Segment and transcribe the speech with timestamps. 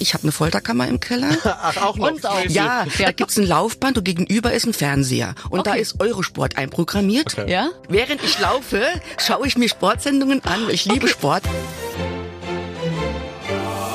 [0.00, 1.28] Ich habe eine Folterkammer im Keller.
[1.44, 2.10] Ach, auch noch.
[2.10, 5.34] Und auch, ja, da gibt's ein Laufband und gegenüber ist ein Fernseher.
[5.50, 5.80] Und da Okay.
[5.82, 7.38] ist Eurosport einprogrammiert.
[7.38, 7.50] Okay.
[7.50, 7.68] Ja?
[7.88, 8.82] Während ich laufe,
[9.18, 10.68] schaue ich mir Sportsendungen an.
[10.70, 11.44] Ich liebe Sport.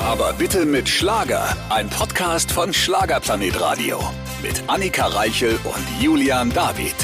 [0.02, 1.56] Aber bitte mit Schlager.
[1.68, 4.02] Ein Podcast von Schlagerplanet Radio.
[4.42, 6.94] Mit Annika Reichel und Julian David.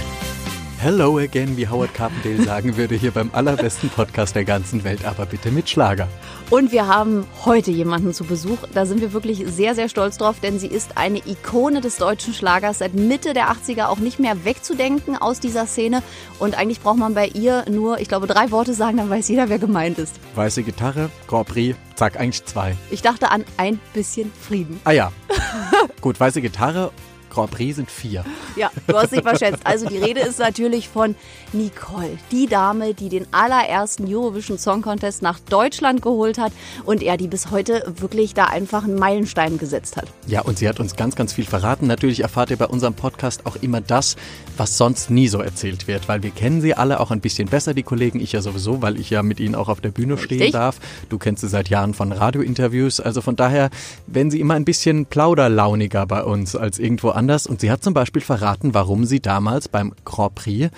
[0.79, 5.24] Hello again, wie Howard Carpendale sagen würde, hier beim allerbesten Podcast der ganzen Welt, aber
[5.24, 6.06] bitte mit Schlager.
[6.50, 8.59] Und wir haben heute jemanden zu Besuch.
[8.74, 12.34] Da sind wir wirklich sehr, sehr stolz drauf, denn sie ist eine Ikone des deutschen
[12.34, 16.02] Schlagers, seit Mitte der 80er auch nicht mehr wegzudenken aus dieser Szene.
[16.38, 19.48] Und eigentlich braucht man bei ihr nur, ich glaube, drei Worte sagen, dann weiß jeder,
[19.48, 20.20] wer gemeint ist.
[20.34, 22.77] Weiße Gitarre, Grand Prix, zack, eigentlich zwei.
[22.91, 24.78] Ich dachte an ein bisschen Frieden.
[24.84, 25.11] Ah ja.
[26.02, 26.92] Gut, weiße Gitarre,
[27.36, 28.24] Grand Prix sind vier.
[28.56, 29.60] Ja, du hast dich verschätzt.
[29.64, 31.14] Also die Rede ist natürlich von
[31.52, 36.52] Nicole, die Dame, die den allerersten Eurovision Song Contest nach Deutschland geholt hat
[36.86, 40.06] und er die bis heute wirklich da einfach einen Meilenstein gesetzt hat.
[40.27, 41.86] Ja, und sie hat uns ganz, ganz viel verraten.
[41.86, 44.16] Natürlich erfahrt ihr bei unserem Podcast auch immer das,
[44.58, 47.74] was sonst nie so erzählt wird, weil wir kennen sie alle auch ein bisschen besser,
[47.74, 48.20] die Kollegen.
[48.20, 50.52] Ich ja sowieso, weil ich ja mit ihnen auch auf der Bühne stehen Richtig.
[50.52, 50.78] darf.
[51.08, 53.00] Du kennst sie seit Jahren von Radiointerviews.
[53.00, 53.70] Also von daher
[54.06, 57.46] werden sie immer ein bisschen plauderlauniger bei uns als irgendwo anders.
[57.46, 60.70] Und sie hat zum Beispiel verraten, warum sie damals beim Grand Prix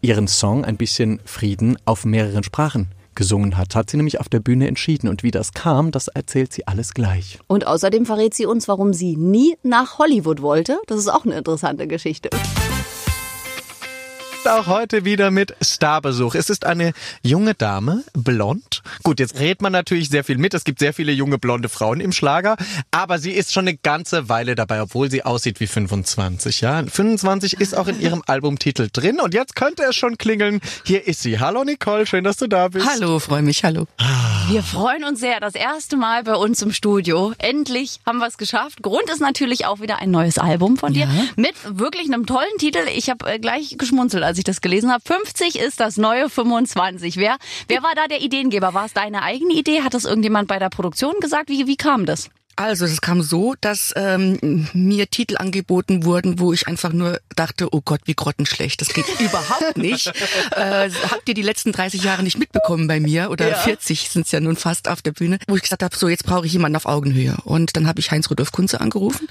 [0.00, 3.74] ihren Song ein bisschen Frieden auf mehreren Sprachen gesungen hat.
[3.74, 5.08] Hat sie nämlich auf der Bühne entschieden.
[5.08, 7.38] Und wie das kam, das erzählt sie alles gleich.
[7.48, 10.78] Und außerdem verrät sie uns, warum sie nie nach Hollywood wollte.
[10.86, 12.30] Das ist auch eine interessante Geschichte.
[14.46, 16.34] Auch heute wieder mit Starbesuch.
[16.34, 18.82] Es ist eine junge Dame, blond.
[19.02, 20.54] Gut, jetzt redet man natürlich sehr viel mit.
[20.54, 22.56] Es gibt sehr viele junge blonde Frauen im Schlager,
[22.90, 26.60] aber sie ist schon eine ganze Weile dabei, obwohl sie aussieht wie 25.
[26.60, 30.60] Ja, 25 ist auch in ihrem Albumtitel drin und jetzt könnte es schon klingeln.
[30.84, 31.40] Hier ist sie.
[31.40, 32.86] Hallo Nicole, schön, dass du da bist.
[32.88, 33.86] Hallo, freue mich, hallo.
[34.48, 35.40] Wir freuen uns sehr.
[35.40, 37.34] Das erste Mal bei uns im Studio.
[37.38, 38.82] Endlich haben wir es geschafft.
[38.82, 42.80] Grund ist natürlich auch wieder ein neues Album von dir mit wirklich einem tollen Titel.
[42.94, 45.02] Ich habe äh, gleich geschmunzelt, als ich das gelesen habe.
[45.04, 47.16] 50 ist das neue 25.
[47.16, 47.36] Wer,
[47.68, 48.74] wer war da der Ideengeber?
[48.74, 49.82] War es deine eigene Idee?
[49.82, 51.48] Hat das irgendjemand bei der Produktion gesagt?
[51.48, 52.30] Wie, wie kam das?
[52.58, 57.68] Also, es kam so, dass ähm, mir Titel angeboten wurden, wo ich einfach nur dachte,
[57.70, 58.80] oh Gott, wie grottenschlecht.
[58.80, 60.08] Das geht überhaupt nicht.
[60.56, 63.30] Äh, habt ihr die letzten 30 Jahre nicht mitbekommen bei mir?
[63.30, 65.38] Oder 40 sind es ja nun fast auf der Bühne.
[65.46, 67.36] Wo ich gesagt habe, so jetzt brauche ich jemanden auf Augenhöhe.
[67.44, 69.28] Und dann habe ich Heinz Rudolf Kunze angerufen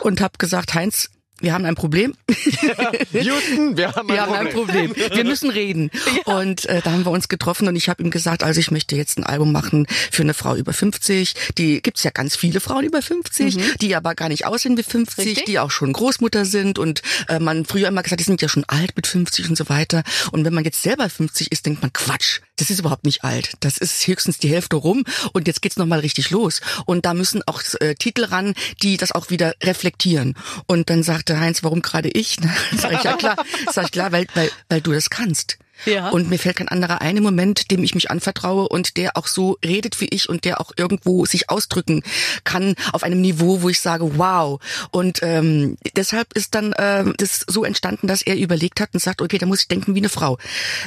[0.00, 1.10] und habe gesagt, Heinz,
[1.44, 2.14] wir haben ein Problem.
[3.12, 4.94] Houston, wir haben ein Wir haben ein Problem.
[4.96, 5.90] Wir müssen reden.
[6.24, 8.96] Und äh, da haben wir uns getroffen und ich habe ihm gesagt, also ich möchte
[8.96, 11.34] jetzt ein Album machen für eine Frau über 50.
[11.58, 15.26] Die gibt's ja ganz viele Frauen über 50, die aber gar nicht aussehen wie 50,
[15.26, 15.44] Richtig.
[15.44, 18.64] die auch schon Großmutter sind und äh, man früher immer gesagt, die sind ja schon
[18.66, 20.02] alt mit 50 und so weiter.
[20.32, 23.54] Und wenn man jetzt selber 50 ist, denkt man, Quatsch, das ist überhaupt nicht alt.
[23.60, 26.60] Das ist höchstens die Hälfte rum und jetzt geht's noch mal richtig los.
[26.86, 30.34] Und da müssen auch äh, Titel ran, die das auch wieder reflektieren.
[30.66, 32.38] Und dann sagte Heinz, warum gerade ich?
[32.76, 33.36] Sag ich, ja klar,
[33.72, 35.58] sag ich klar, weil, weil, weil du das kannst.
[35.86, 36.10] Ja.
[36.10, 39.26] Und mir fällt kein anderer ein im Moment, dem ich mich anvertraue und der auch
[39.26, 42.02] so redet wie ich und der auch irgendwo sich ausdrücken
[42.44, 44.60] kann auf einem Niveau, wo ich sage, wow.
[44.90, 49.20] Und ähm, deshalb ist dann ähm, das so entstanden, dass er überlegt hat und sagt,
[49.20, 50.38] okay, da muss ich denken wie eine Frau.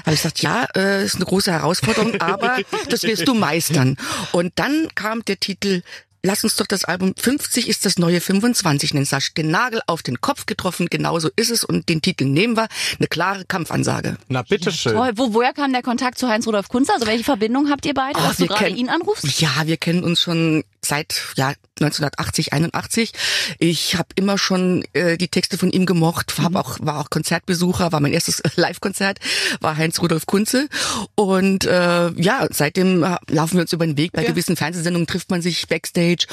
[0.06, 2.58] Habe ich gesagt, ja, äh, ist eine große Herausforderung, aber
[2.90, 3.98] das wirst du meistern.
[4.32, 5.84] Und dann kam der Titel
[6.28, 9.06] Lass uns doch das Album 50 ist das neue 25 nennen.
[9.06, 12.68] Sasch den Nagel auf den Kopf getroffen, genauso ist es und den Titel nehmen wir.
[13.00, 14.18] Eine klare Kampfansage.
[14.28, 14.92] Na, bitteschön.
[14.92, 15.12] Toll.
[15.16, 16.92] Wo, woher kam der Kontakt zu Heinz-Rudolf Kunze?
[16.94, 19.40] Also welche Verbindung habt ihr beide, Ach, dass du wir gerade kennen- ihn anrufst?
[19.40, 23.12] Ja, wir kennen uns schon seit ja 1980, 81.
[23.60, 27.92] Ich habe immer schon äh, die Texte von ihm gemocht, hab auch war auch Konzertbesucher,
[27.92, 29.20] war mein erstes Live-Konzert,
[29.62, 30.68] war Heinz Rudolf Kunze.
[31.16, 34.12] Und äh, ja, seitdem äh, laufen wir uns über den Weg.
[34.12, 36.28] Bei gewissen Fernsehsendungen trifft man sich backstage.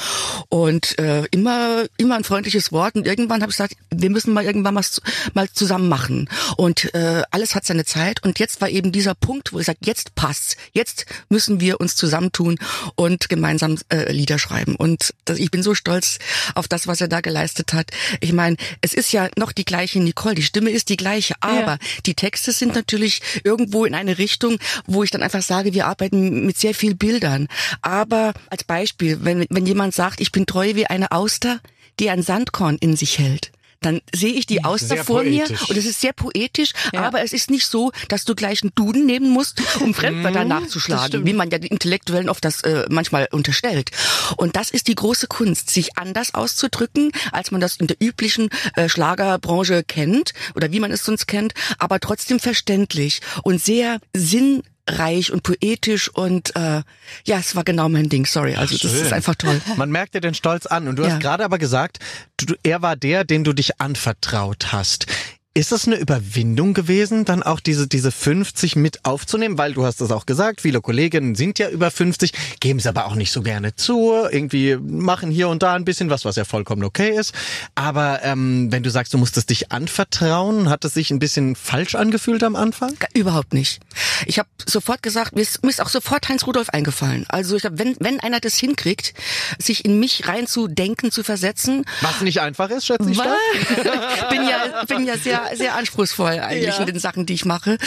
[0.49, 2.95] Und äh, immer immer ein freundliches Wort.
[2.95, 5.01] Und irgendwann habe ich gesagt, wir müssen mal irgendwann was
[5.33, 6.29] mal zusammen machen.
[6.57, 8.23] Und äh, alles hat seine Zeit.
[8.23, 11.95] Und jetzt war eben dieser Punkt, wo ich sage, jetzt passt's, jetzt müssen wir uns
[11.95, 12.57] zusammentun
[12.95, 14.75] und gemeinsam äh, Lieder schreiben.
[14.75, 16.19] Und das, ich bin so stolz
[16.53, 17.91] auf das, was er da geleistet hat.
[18.21, 21.77] Ich meine, es ist ja noch die gleiche Nicole, die Stimme ist die gleiche, aber
[22.05, 26.45] die Texte sind natürlich irgendwo in eine Richtung, wo ich dann einfach sage, wir arbeiten
[26.45, 27.47] mit sehr viel Bildern.
[27.81, 31.59] Aber als Beispiel, wenn, wenn jemand sagt, ich bin treu wie eine Auster,
[31.99, 33.51] die ein Sandkorn in sich hält.
[33.85, 35.69] Dann sehe ich die Auster Sehr vor mir poetisch.
[35.69, 37.01] und es ist sehr poetisch, Ja.
[37.03, 41.25] aber es ist nicht so, dass du gleich einen Duden nehmen musst, um Fremdwörter nachzuschlagen,
[41.25, 43.91] wie man ja die Intellektuellen oft das äh, manchmal unterstellt.
[44.37, 48.49] Und das ist die große Kunst, sich anders auszudrücken, als man das in der üblichen
[48.75, 54.63] äh, Schlagerbranche kennt oder wie man es sonst kennt, aber trotzdem verständlich und sehr sinn
[54.87, 56.81] reich und poetisch und äh,
[57.25, 58.55] ja, es war genau mein Ding, sorry.
[58.55, 59.01] Also das schön.
[59.05, 59.59] ist einfach toll.
[59.77, 60.87] Man merkt dir den Stolz an.
[60.87, 61.11] Und du Ja.
[61.13, 61.99] hast gerade aber gesagt,
[62.37, 65.07] du- er war der, dem du dich anvertraut hast.
[65.57, 69.57] Ist das eine Überwindung gewesen, dann auch diese, diese 50 mit aufzunehmen?
[69.57, 73.05] Weil du hast das auch gesagt, viele Kolleginnen sind ja über 50, geben es aber
[73.05, 76.43] auch nicht so gerne zu, irgendwie machen hier und da ein bisschen was, was ja
[76.43, 77.33] vollkommen okay ist.
[77.73, 81.95] Aber ähm, wenn du sagst, du musstest dich anvertrauen, hat es sich ein bisschen falsch
[81.95, 82.93] angefühlt am Anfang?
[83.13, 83.79] Überhaupt nicht.
[84.25, 87.23] Ich habe sofort gesagt, mir ist, mir ist auch sofort Heinz Rudolf eingefallen.
[87.29, 89.13] Also ich hab, wenn, wenn einer das hinkriegt,
[89.57, 93.17] sich in mich reinzudenken, zu versetzen, Was nicht einfach ist, schätze ich.
[94.29, 97.77] bin ja bin ja sehr sehr anspruchsvoll eigentlich in den Sachen, die ich mache,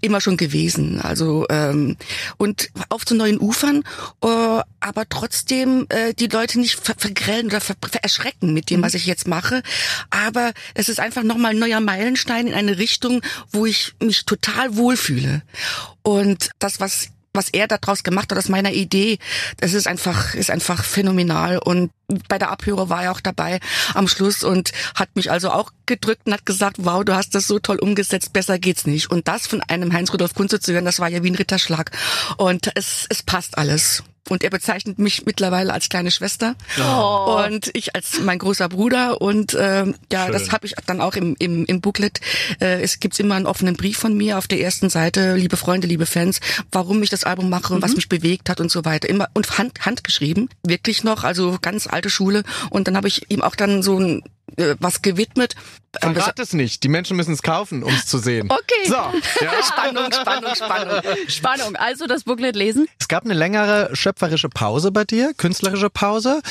[0.00, 1.00] immer schon gewesen.
[1.00, 1.96] Also ähm,
[2.36, 3.82] und auf zu neuen Ufern,
[4.22, 4.26] äh,
[4.80, 9.06] aber trotzdem äh, die Leute nicht ver vergrellen oder ver erschrecken mit dem, was ich
[9.06, 9.62] jetzt mache.
[10.10, 13.22] Aber es ist einfach nochmal ein neuer Meilenstein in eine Richtung,
[13.52, 15.42] wo ich mich total wohlfühle.
[16.02, 19.18] Und das, was was er daraus gemacht hat aus meiner Idee,
[19.58, 21.58] das ist einfach, ist einfach phänomenal.
[21.58, 21.90] Und
[22.28, 23.60] bei der Abhöre war er auch dabei
[23.94, 27.46] am Schluss und hat mich also auch gedrückt und hat gesagt, wow, du hast das
[27.46, 29.10] so toll umgesetzt, besser geht's nicht.
[29.10, 31.90] Und das von einem Heinz-Rudolf Kunze zu hören, das war ja wie ein Ritterschlag.
[32.36, 34.02] Und es, es passt alles.
[34.28, 36.56] Und er bezeichnet mich mittlerweile als kleine Schwester
[37.44, 39.20] und ich als mein großer Bruder.
[39.20, 42.20] Und ähm, ja, das habe ich dann auch im, im, im Booklet.
[42.60, 45.86] Äh, es gibt immer einen offenen Brief von mir auf der ersten Seite, liebe Freunde,
[45.86, 46.40] liebe Fans,
[46.72, 49.08] warum ich das Album mache und was mich bewegt hat und so weiter.
[49.08, 52.42] Immer und hand, handgeschrieben, wirklich noch, also ganz alte Schule.
[52.70, 54.22] Und dann habe ich ihm auch dann so ein
[54.56, 55.54] äh, was gewidmet.
[55.92, 56.82] Das- Verrat es nicht.
[56.82, 58.50] Die Menschen müssen es kaufen, um es zu sehen.
[58.50, 58.86] Okay.
[58.86, 59.62] So, ja.
[59.62, 61.00] Spannung, Spannung, Spannung.
[61.28, 61.76] Spannung.
[61.76, 62.86] Also das Booklet lesen.
[63.00, 66.42] Es gab eine längere schöpferische Pause bei dir, künstlerische Pause.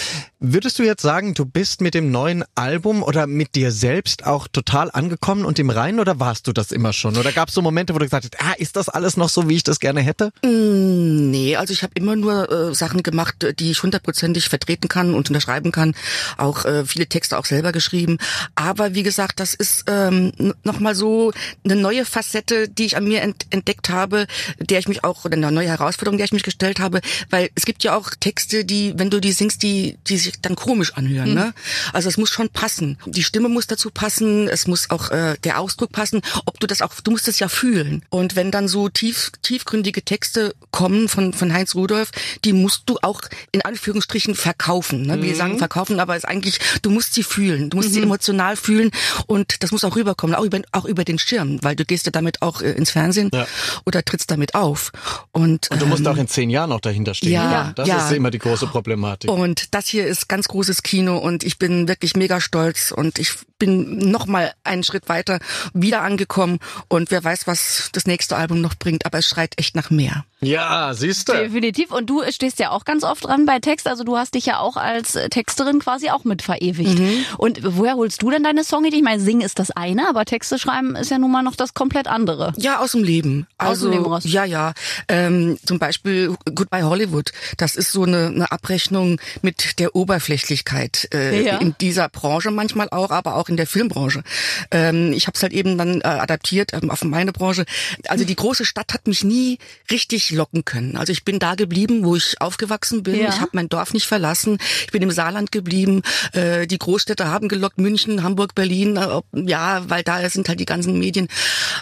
[0.48, 4.48] Würdest du jetzt sagen, du bist mit dem neuen Album oder mit dir selbst auch
[4.48, 7.18] total angekommen und im Reinen oder warst du das immer schon?
[7.18, 9.50] Oder gab es so Momente, wo du gesagt hast, ah, ist das alles noch so,
[9.50, 10.32] wie ich das gerne hätte?
[10.44, 15.30] Nee, also ich habe immer nur äh, Sachen gemacht, die ich hundertprozentig vertreten kann und
[15.30, 15.96] unterschreiben kann.
[16.38, 18.20] Auch äh, viele Texte auch selber geschrieben.
[18.54, 20.32] Aber wie gesagt, das ist ähm,
[20.64, 21.34] nochmal so
[21.64, 24.28] eine neue Facette, die ich an mir ent entdeckt habe,
[24.60, 27.02] der ich mich auch, oder eine neue Herausforderung, der ich mich gestellt habe.
[27.32, 30.56] Weil es gibt ja auch Texte, die, wenn du die singst, die, die sich dann
[30.56, 31.34] komisch anhören.
[31.34, 31.54] Ne?
[31.94, 32.98] Also es muss schon passen.
[33.06, 36.22] Die Stimme muss dazu passen, es muss auch äh, der Ausdruck passen.
[36.46, 38.04] Ob du das auch, du musst es ja fühlen.
[38.10, 42.12] Und wenn dann so tief, tiefgründige Texte kommen von, von Heinz Rudolf,
[42.44, 43.22] die musst du auch
[43.52, 45.04] in Anführungsstrichen verkaufen.
[45.04, 45.22] Ne?
[45.22, 47.70] Wir sagen verkaufen, aber es ist eigentlich, du musst sie fühlen.
[47.70, 48.92] Du musst sie emotional fühlen
[49.28, 52.12] und das muss auch rüberkommen, auch über, auch über den Schirm, weil du gehst ja
[52.12, 53.48] damit auch äh, ins Fernsehen Ja.
[53.86, 54.92] oder trittst damit auf.
[55.32, 57.32] Und, Und du musst ähm, auch in zehn Jahren noch dahinter stehen.
[57.34, 58.06] Ja, Das ja.
[58.06, 59.30] ist immer die große Problematik.
[59.30, 63.34] Und das hier ist ganz großes Kino und ich bin wirklich mega stolz und ich
[63.58, 65.40] bin noch mal einen Schritt weiter
[65.74, 66.60] wieder angekommen
[66.90, 70.26] und wer weiß, was das nächste Album noch bringt, aber es schreit echt nach mehr.
[70.42, 71.34] Ja, siehst du.
[71.34, 71.92] Definitiv.
[71.92, 73.88] Und du stehst ja auch ganz oft dran bei Text.
[73.88, 77.00] Also du hast dich ja auch als äh, Texterin quasi auch mit verewigt.
[77.00, 77.26] Mhm.
[77.38, 78.98] Und woher holst du denn deine Songidee?
[78.98, 81.74] Ich meine, singen ist das eine, aber Texte schreiben ist ja nun mal noch das
[81.74, 82.54] komplett andere.
[82.58, 83.48] Ja, aus dem Leben.
[83.58, 84.24] Aus Also, dem Leben raus.
[84.26, 84.74] Ja, ja.
[85.08, 87.32] Ähm, zum Beispiel Goodbye Hollywood.
[87.58, 91.58] Das ist so eine, eine Abrechnung mit der Oberflächlichkeit äh, Ja.
[91.58, 94.24] in dieser Branche manchmal auch, aber auch in der Filmbranche.
[94.72, 97.66] Ähm, ich habe es halt eben dann äh, adaptiert ähm, auf meine Branche.
[98.08, 99.58] Also die große Stadt hat mich nie
[99.90, 100.96] richtig locken können.
[100.96, 103.20] Also ich bin da geblieben, wo ich aufgewachsen bin.
[103.20, 103.30] Ja.
[103.30, 104.58] Ich habe mein Dorf nicht verlassen.
[104.86, 106.02] Ich bin im Saarland geblieben.
[106.34, 108.98] Äh, die Großstädte haben gelockt, München, Hamburg, Berlin.
[108.98, 111.28] Äh, ja, weil da sind halt die ganzen Medien.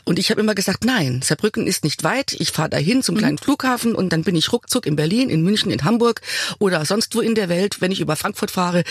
[0.05, 2.33] Und ich habe immer gesagt, nein, Saarbrücken ist nicht weit.
[2.39, 5.71] Ich fahre dahin zum kleinen Flughafen und dann bin ich ruckzuck in Berlin, in München,
[5.71, 6.21] in Hamburg
[6.59, 8.83] oder sonst wo in der Welt, wenn ich über Frankfurt fahre.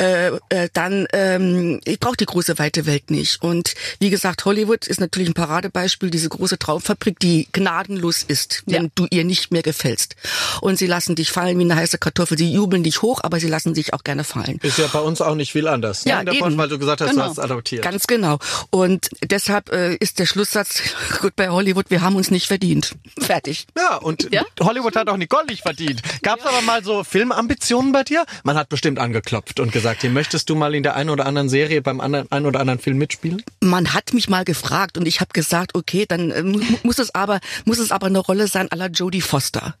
[0.00, 3.42] Äh, äh, dann ähm, ich brauche die große weite Welt nicht.
[3.42, 8.84] Und wie gesagt, Hollywood ist natürlich ein Paradebeispiel, diese große Traumfabrik, die gnadenlos ist, wenn
[8.84, 8.90] Ja.
[8.94, 10.16] du ihr nicht mehr gefällst.
[10.60, 12.38] Und sie lassen dich fallen wie eine heiße Kartoffel.
[12.38, 14.58] Sie jubeln dich hoch, aber sie lassen sich auch gerne fallen.
[14.62, 16.04] Ist ja bei uns auch nicht viel anders.
[16.04, 16.26] Ja, ne?
[16.26, 16.42] der eben.
[16.42, 17.24] Branche, weil du gesagt hast, Genau.
[17.24, 17.82] du hast adoptiert.
[17.82, 18.38] Ganz genau.
[18.70, 20.82] Und deshalb äh, ist der Schlusssatz,
[21.20, 22.92] gut bei Hollywood, wir haben uns nicht verdient.
[23.18, 23.66] Fertig.
[23.76, 24.44] Ja, und Ja?
[24.60, 26.00] Hollywood hat auch Nicole nicht verdient.
[26.22, 28.24] Gab's aber mal so Filmambitionen bei dir?
[28.44, 31.50] Man hat bestimmt angeklopft und gesagt, hier möchtest du mal in der einen oder anderen
[31.50, 33.42] Serie beim anderen, einen oder anderen Film mitspielen?
[33.60, 37.14] Man hat mich mal gefragt und ich habe gesagt, okay, dann äh, mu- muss es
[37.14, 39.74] aber muss es aber eine Rolle sein à la Jodie Foster.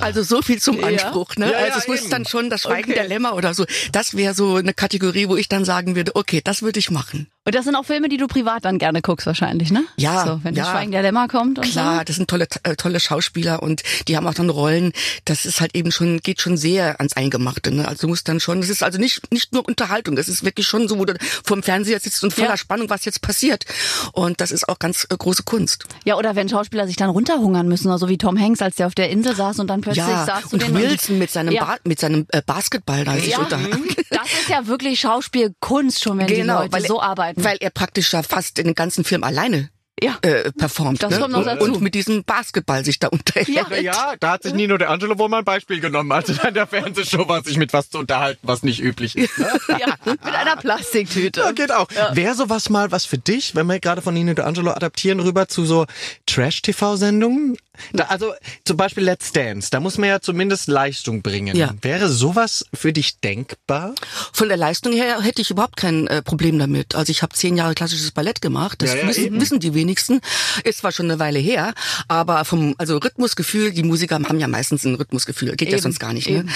[0.00, 0.86] Also so viel zum Ja.
[0.88, 1.46] Anspruch, ne?
[1.46, 2.10] Ja, ja, also es muss eben.
[2.10, 2.94] dann schon das Schweigen Okay.
[3.00, 3.64] der Lämmer oder so.
[3.92, 7.28] Das wäre so eine Kategorie, wo ich dann sagen würde, okay, das würde ich machen.
[7.46, 9.84] Und das sind auch Filme, die du privat dann gerne guckst wahrscheinlich, ne?
[9.96, 10.62] Ja, So, wenn ja.
[10.64, 12.04] das Schweigen der Lämmer kommt und Klar, so.
[12.04, 14.92] das sind tolle, äh, tolle Schauspieler und die haben auch dann Rollen.
[15.26, 17.70] Das ist halt eben schon, geht schon sehr ans Eingemachte.
[17.70, 17.86] Ne?
[17.86, 20.66] Also du musst dann schon, es ist also nicht, nicht nur Unterhaltung, es ist wirklich
[20.66, 22.56] schon so, wo du vor dem Fernseher sitzt und voller Ja.
[22.56, 23.64] Spannung, was jetzt passiert.
[24.12, 25.84] Und das ist auch ganz äh, große Kunst.
[26.06, 28.94] Ja, oder wenn Schauspieler sich dann runterhungern müssen, so wie Tom Hanks, als der auf
[28.94, 31.64] der Insel saß und dann plötzlich ja, saß und Wilson mit seinem, ja.
[31.64, 33.84] ba mit seinem äh, Basketball da sich Ja, unterhalten.
[34.08, 37.44] das ist ja wirklich Schauspielkunst schon, wenn die Leute so er, arbeiten.
[37.44, 39.70] weil er praktisch ja fast in den ganzen Film alleine
[40.02, 40.18] ja.
[40.22, 41.02] äh, performt.
[41.02, 41.18] Das ne?
[41.18, 41.64] kommt noch und, dazu.
[41.64, 43.48] und mit diesem Basketball sich da unterhält.
[43.48, 43.64] Ja.
[43.76, 46.54] Ja, da hat sich Nino De Angelo wohl mal ein Beispiel genommen, als er in
[46.54, 49.38] der Fernsehshow war, sich mit was zu unterhalten, was nicht üblich ist.
[49.38, 49.48] Ne?
[49.78, 51.40] ja, mit einer Plastiktüte.
[51.40, 51.88] Ja, geht auch.
[52.12, 55.48] Wäre sowas mal was für dich, wenn wir gerade von Nino De Angelo adaptieren rüber
[55.48, 55.86] zu so
[56.26, 57.56] Trash-TV-Sendungen?
[57.92, 58.32] Da, also
[58.64, 61.56] zum Beispiel Let's Dance, da muss man ja zumindest Leistung bringen.
[61.56, 61.74] Ja.
[61.82, 63.94] Wäre sowas für dich denkbar?
[64.32, 66.94] Von der Leistung her hätte ich überhaupt kein äh, Problem damit.
[66.94, 68.82] Also ich habe zehn Jahre klassisches Ballett gemacht.
[68.82, 70.20] Das Ja, ja, wissen, wissen die wenigsten.
[70.64, 71.74] Ist zwar schon eine Weile her,
[72.08, 75.98] aber vom also Rhythmusgefühl, die Musiker haben ja meistens ein Rhythmusgefühl, geht ja Eben, sonst
[75.98, 76.28] gar nicht.
[76.28, 76.46] Ne?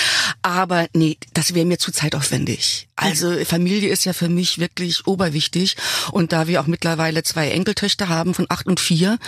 [0.43, 2.89] Aber nee, das wäre mir zu zeitaufwendig.
[2.97, 5.77] Also Familie ist ja für mich wirklich oberwichtig.
[6.11, 9.19] Und da wir auch mittlerweile zwei Enkeltöchter haben von acht und vier,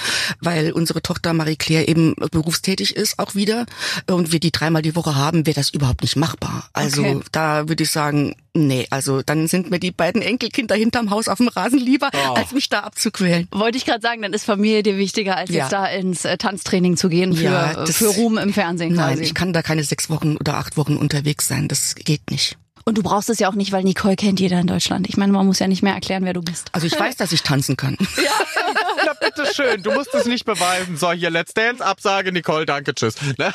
[0.40, 3.66] weil unsere Tochter Marie Claire eben berufstätig ist auch wieder
[4.10, 6.68] und wir die dreimal die Woche haben, wäre das überhaupt nicht machbar.
[6.72, 7.20] Also Okay.
[7.32, 11.38] da würde ich sagen, nee, also dann sind mir die beiden Enkelkinder hinterm Haus auf
[11.38, 12.34] dem Rasen lieber, Oh.
[12.34, 13.48] als mich da abzuquälen.
[13.52, 15.56] Wollte ich gerade sagen, dann ist Familie dir wichtiger, als Ja.
[15.64, 18.94] jetzt da ins äh, Tanztraining zu gehen für, Ja, äh, das- für Ruhm im Fernsehen
[18.94, 19.22] Nein, quasi.
[19.24, 21.68] ich kann da keine sechs Wochen oder acht Wochen unterwegs sein.
[21.68, 22.56] Das geht nicht.
[22.86, 25.06] Und du brauchst es ja auch nicht, weil Nicole kennt jeder in Deutschland.
[25.08, 26.68] Ich meine, man muss ja nicht mehr erklären, wer du bist.
[26.72, 27.96] Also ich weiß, dass ich tanzen kann.
[29.04, 30.96] Na bitteschön, du musst es nicht beweisen.
[30.96, 33.14] So, hier Let's Dance, Absage, Nicole, danke, tschüss.
[33.38, 33.52] Ne?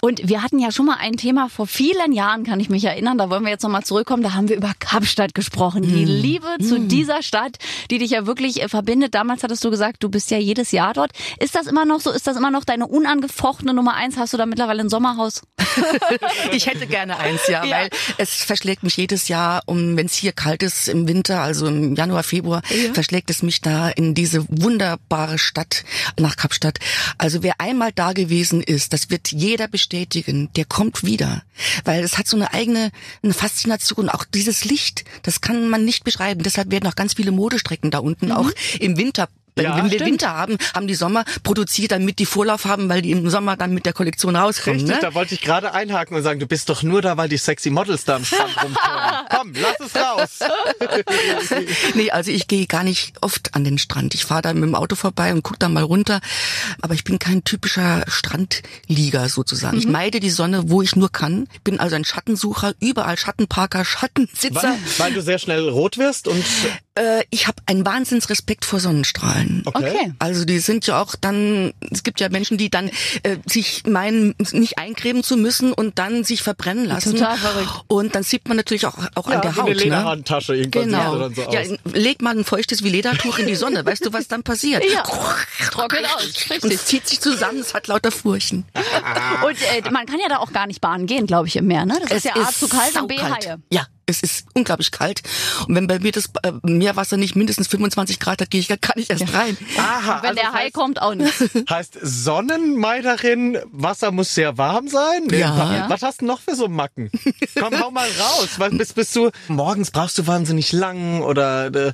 [0.00, 3.18] Und wir hatten ja schon mal ein Thema vor vielen Jahren, kann ich mich erinnern.
[3.18, 4.22] Da wollen wir jetzt nochmal zurückkommen.
[4.22, 5.82] Da haben wir über Kapstadt gesprochen.
[5.82, 7.56] Die Liebe zu dieser Stadt,
[7.90, 9.14] die dich ja wirklich äh, verbindet.
[9.14, 11.12] Damals hattest du gesagt, du bist ja jedes Jahr dort.
[11.40, 12.10] Ist das immer noch so?
[12.10, 14.16] Ist das immer noch deine unangefochtene Nummer eins?
[14.16, 15.42] Hast du da mittlerweile ein Sommerhaus?
[16.52, 17.76] Ich hätte gerne eins, ja, Ja.
[17.76, 21.66] weil es verschlägt mich jedes Jahr, um wenn es hier kalt ist im Winter, also
[21.66, 22.62] im Januar, Februar,
[22.94, 24.44] verschlägt es mich da in diese
[24.86, 25.84] wunderbare Stadt
[26.18, 26.78] nach Kapstadt.
[27.18, 31.42] Also wer einmal da gewesen ist, das wird jeder bestätigen, der kommt wieder,
[31.84, 32.90] weil es hat so eine eigene
[33.22, 36.42] eine Faszination, auch dieses Licht, das kann man nicht beschreiben.
[36.42, 39.98] Deshalb werden auch ganz viele Modestrecken da unten auch im Winter wenn, Ja, wenn wir
[39.98, 40.10] stimmt.
[40.12, 43.72] Winter haben, haben die Sommer produziert, damit die Vorlauf haben, weil die im Sommer dann
[43.74, 44.80] mit der Kollektion rauskommen.
[44.80, 45.00] Richtig, ne?
[45.02, 47.70] da wollte ich gerade einhaken und sagen, du bist doch nur da, weil die sexy
[47.70, 49.26] Models da am Strand rumtouren.
[49.30, 50.38] Komm, lass es raus.
[51.94, 54.14] Nee, also ich gehe gar nicht oft an den Strand.
[54.14, 56.20] Ich fahre da mit dem Auto vorbei und guck da mal runter.
[56.82, 59.78] Aber ich bin kein typischer Strandlieger sozusagen.
[59.78, 61.48] Ich meide die Sonne, wo ich nur kann.
[61.64, 64.62] Bin also ein Schattensucher, überall Schattenparker, Schattensitzer.
[64.62, 66.44] Weil, weil du sehr schnell rot wirst und
[66.98, 69.45] Äh, ich habe einen Wahnsinnsrespekt vor Sonnenstrahlen.
[69.64, 70.12] Okay.
[70.18, 72.88] Also die sind ja auch dann, es gibt ja Menschen, die dann
[73.22, 77.12] äh, sich meinen, nicht eincremen zu müssen und dann sich verbrennen lassen.
[77.12, 77.70] Total verrückt.
[77.88, 79.66] Und dann sieht man natürlich auch, auch an der wie Haut.
[79.66, 79.82] eine ne?
[79.84, 81.18] Lederhandtasche irgendwann sieht Genau.
[81.18, 81.54] dann so aus.
[81.54, 81.60] ja,
[81.92, 83.84] leg mal ein feuchtes wie Ledertuch in die Sonne.
[83.84, 84.84] Weißt du, was dann passiert?
[84.92, 85.02] Ja.
[85.70, 86.72] Trocknet aus, Und richtig.
[86.72, 88.64] es zieht sich zusammen, es hat lauter Furchen.
[89.46, 91.86] Und äh, man kann ja da auch gar nicht baden gehen, glaube ich, im Meer.
[91.86, 91.98] Ne?
[92.02, 93.18] Das ist ja A zu kalt und B.
[93.18, 93.58] Haie.
[93.70, 95.22] Ja, es ist unglaublich kalt.
[95.66, 98.96] Und wenn bei mir das äh, Meerwasser nicht mindestens 25 Grad hat, gehe ich gar
[98.96, 99.56] nicht erst rein.
[99.76, 101.34] Aha, Wenn also der Hai heißt, kommt, auch nicht.
[101.70, 105.28] heißt Sonnenmeiderin, Wasser muss sehr warm sein?
[105.30, 105.74] Ja.
[105.74, 105.90] Ja.
[105.90, 107.10] Was hast du noch für so Macken?
[107.58, 108.50] Komm, hau mal raus.
[108.58, 111.74] Was, bist, bist du, morgens brauchst du wahnsinnig lang oder...
[111.74, 111.92] Äh,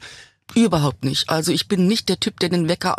[0.55, 1.31] Überhaupt nicht.
[1.31, 2.99] Also ich bin nicht der Typ, der den Wecker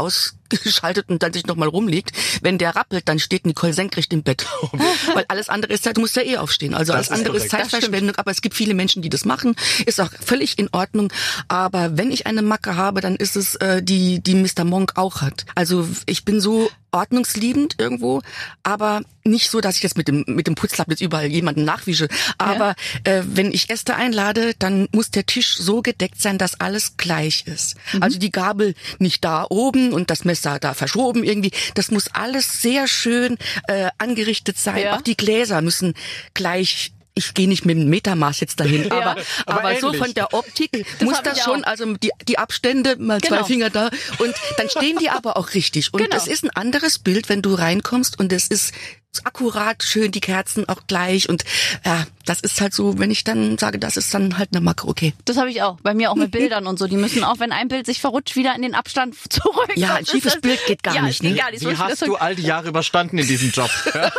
[0.54, 2.12] ausgeschaltet und dann sich nochmal rumlegt.
[2.42, 4.46] Wenn der rappelt, dann steht Nicole senkrecht im Bett.
[5.14, 6.74] Weil alles andere ist Zeit, du musst ja eh aufstehen.
[6.74, 7.72] Also alles ist andere ist korrekt.
[7.72, 8.16] Zeitverschwendung.
[8.16, 9.56] Aber es gibt viele Menschen, die das machen.
[9.86, 11.12] Ist auch völlig in Ordnung.
[11.48, 14.64] Aber wenn ich eine Macke habe, dann ist es äh, die, die Mr.
[14.64, 15.46] Monk auch hat.
[15.56, 18.22] Also ich bin so ordnungsliebend irgendwo,
[18.62, 22.08] aber nicht so, dass ich jetzt mit dem mit dem Putzlapp jetzt überall jemanden nachwische.
[22.38, 26.98] Aber äh, wenn ich Gäste einlade, dann muss der Tisch so gedeckt sein, dass alles
[26.98, 27.76] gleich ist.
[28.00, 31.52] Also die Gabel nicht da oben und das Messer da verschoben irgendwie.
[31.76, 34.84] Das muss alles sehr schön äh, angerichtet sein.
[34.84, 34.96] Ja.
[34.98, 35.94] Auch die Gläser müssen
[36.34, 40.34] gleich ich gehe nicht mit dem Metermaß jetzt dahin, aber, aber aber, so von der
[40.34, 41.68] Optik muss hab das schon, auch.
[41.68, 43.38] also die, die Abstände, mal Genau.
[43.38, 45.94] zwei Finger da und dann stehen die aber auch richtig.
[45.94, 46.16] Und Genau.
[46.16, 48.74] es ist ein anderes Bild, wenn du reinkommst und es ist
[49.24, 51.44] akkurat schön, die Kerzen auch gleich und
[51.86, 54.88] ja, das ist halt so, wenn ich dann sage, das ist dann halt eine Macke,
[54.88, 55.14] okay.
[55.26, 55.78] Das habe ich auch.
[55.82, 56.88] Bei mir auch mit Bildern und so.
[56.88, 59.72] Die müssen auch, wenn ein Bild sich verrutscht, wieder in den Abstand zurück.
[59.76, 61.34] Ja, Das ein schiefes Bild geht gar ja, nicht, ne?
[61.34, 61.62] Gar nicht.
[61.62, 63.70] So wie hast du all die Jahre überstanden in diesem Job?
[63.94, 64.12] Ja?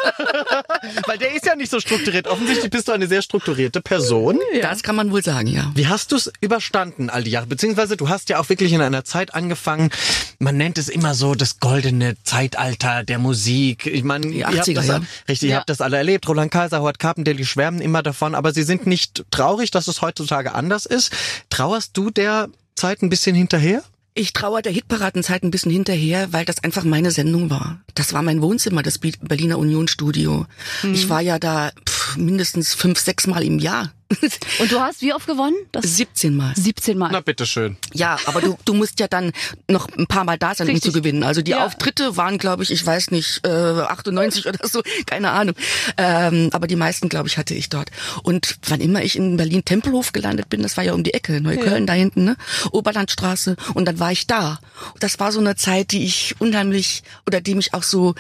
[1.07, 2.29] Weil der ist ja nicht so strukturiert.
[2.29, 4.39] Offensichtlich bist du eine sehr strukturierte Person.
[4.61, 5.73] Das kann man wohl sagen, ja.
[5.75, 7.47] Wie hast du es überstanden, all die Jahre?
[7.47, 9.91] Beziehungsweise du hast ja auch wirklich in einer Zeit angefangen,
[10.39, 13.87] man nennt es immer so das goldene Zeitalter der Musik.
[13.87, 15.07] Ich meine, Die ihr habt 80er, das, ja.
[15.29, 15.59] richtig, ihr Ja.
[15.61, 16.29] habt das alle erlebt.
[16.29, 20.03] Roland Kaiser, Howard Carpendale, die schwärmen immer davon, aber sie sind nicht traurig, dass es
[20.03, 21.13] heutzutage anders ist.
[21.51, 23.83] Trauerst du der Zeit ein bisschen hinterher?
[24.17, 27.81] Ich trauere der Hitparadenzeit ein bisschen hinterher, weil das einfach meine Sendung war.
[27.95, 30.47] Das war mein Wohnzimmer, das Berliner Unionsstudio.
[30.93, 33.93] Ich war ja da pff, mindestens fünf, sechs Mal im Jahr.
[34.61, 35.57] Und du hast wie oft gewonnen?
[35.73, 36.55] Das 17 Mal.
[36.55, 37.09] 17 Mal.
[37.11, 37.77] Na, bitteschön.
[37.95, 39.33] Ja, aber du, du musst ja dann
[39.69, 40.85] noch ein paar Mal da sein, Richtig.
[40.85, 41.23] um zu gewinnen.
[41.25, 41.65] Also die Ja.
[41.65, 45.55] Auftritte waren, glaube ich, ich weiß nicht, äh, 98 oder so, keine Ahnung.
[45.97, 47.91] Ähm, aber die meisten, glaube ich, hatte ich dort.
[48.23, 51.41] Und wann immer ich in Berlin Tempelhof gelandet bin, das war ja um die Ecke,
[51.41, 52.37] Neukölln da hinten, ne?
[52.73, 53.57] Oberlandstraße.
[53.73, 54.61] Und dann war ich da.
[55.01, 58.15] Das war so eine Zeit, die ich unheimlich oder die mich auch so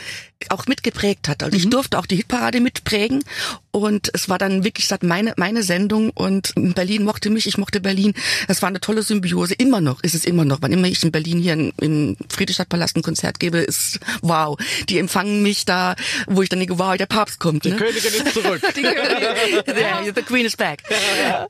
[0.50, 1.42] auch mitgeprägt hat.
[1.42, 3.22] Also ich durfte auch die Hitparade mitprägen
[3.70, 7.80] und es war dann wirklich gesagt meine meine Sendung und Berlin mochte mich, ich mochte
[7.80, 8.14] Berlin.
[8.48, 9.54] Es war eine tolle Symbiose.
[9.54, 10.58] Immer noch ist es immer noch.
[10.60, 14.56] Wann immer ich in Berlin hier in- im Friedrichstadtpalast ein Konzert gebe, ist wow.
[14.88, 15.96] Die empfangen mich da,
[16.26, 17.64] wo ich dann denke, wow, der Papst kommt.
[17.64, 17.76] Ne?
[17.76, 18.60] Königin ist zurück.
[18.76, 19.62] Die Königin.
[20.04, 20.82] the, the Queen is back.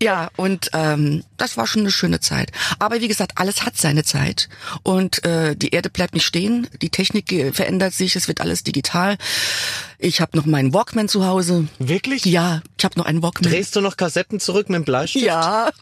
[0.02, 2.50] Ja, und ähm, das war schon eine schöne Zeit.
[2.78, 4.48] Aber wie gesagt, alles hat seine Zeit.
[4.82, 6.66] Und äh, die Erde bleibt nicht stehen.
[6.82, 8.16] Die Technik äh, verändert sich.
[8.16, 8.84] Es wird alles digital.
[9.99, 11.67] Ich habe noch meinen Walkman zu Hause.
[11.79, 12.25] Wirklich?
[12.25, 13.50] Ja, ich habe noch einen Walkman.
[13.50, 15.25] Drehst du noch Kassetten zurück mit dem Bleistift?
[15.25, 15.71] Ja.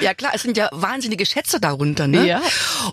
[0.00, 2.26] Ja klar, es sind ja wahnsinnige Schätze darunter, ne?
[2.26, 2.42] Ja.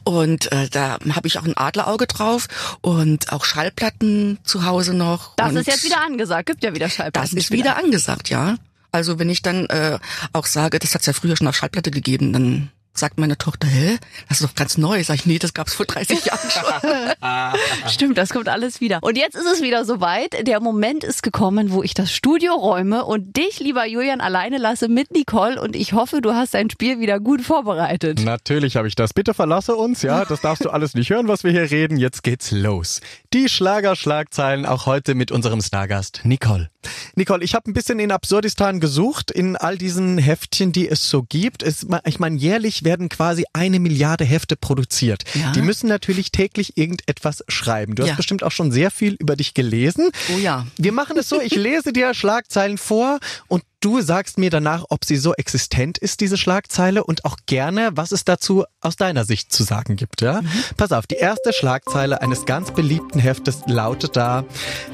[0.03, 2.47] Und äh, da habe ich auch ein Adlerauge drauf
[2.81, 5.35] und auch Schallplatten zu Hause noch.
[5.35, 6.47] Das und ist jetzt wieder angesagt.
[6.47, 7.35] Gibt ja wieder Schallplatten.
[7.35, 8.57] Das ist wieder angesagt, ja.
[8.91, 9.99] Also wenn ich dann äh,
[10.33, 13.97] auch sage, das hat's ja früher schon auf Schallplatte gegeben, dann sagt meine Tochter, hä,
[14.29, 15.03] das ist doch ganz neu.
[15.03, 17.89] Sag ich, nee, das gab's vor 30 Jahren schon.
[17.89, 18.99] Stimmt, das kommt alles wieder.
[19.01, 20.47] Und jetzt ist es wieder soweit.
[20.47, 24.87] Der Moment ist gekommen, wo ich das Studio räume und dich, lieber Julian, alleine lasse
[24.87, 25.61] mit Nicole.
[25.61, 28.23] Und ich hoffe, du hast dein Spiel wieder gut vorbereitet.
[28.23, 29.13] Natürlich habe ich das.
[29.13, 30.25] Bitte verlasse uns, ja.
[30.25, 31.97] Das darfst du alles nicht hören, was wir hier reden.
[31.97, 33.01] Jetzt geht's los.
[33.33, 36.69] Die Schlagerschlagzeilen auch heute mit unserem Stargast Nicole.
[37.15, 41.23] Nicole, ich habe ein bisschen in Absurdistan gesucht, in all diesen Heftchen, die es so
[41.23, 41.63] gibt.
[41.63, 45.23] Es, ich meine, jährlich werden quasi eine Milliarde Hefte produziert.
[45.33, 45.51] Ja.
[45.51, 47.95] Die müssen natürlich täglich irgendetwas schreiben.
[47.95, 48.15] Du hast Ja.
[48.15, 50.09] bestimmt auch schon sehr viel über dich gelesen.
[50.33, 50.65] Oh ja.
[50.77, 55.03] Wir machen es so, ich lese dir Schlagzeilen vor und du sagst mir danach, ob
[55.03, 59.51] sie so existent ist, diese Schlagzeile, und auch gerne, was es dazu aus deiner Sicht
[59.51, 60.21] zu sagen gibt.
[60.21, 60.41] Ja?
[60.77, 64.45] Pass auf, die erste Schlagzeile eines ganz beliebten Heftes lautet da,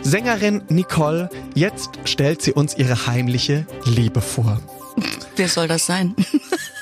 [0.02, 4.60] Sängerin Nicole, jetzt stellt sie uns ihre heimliche Liebe vor.
[5.36, 6.16] Wer soll das sein?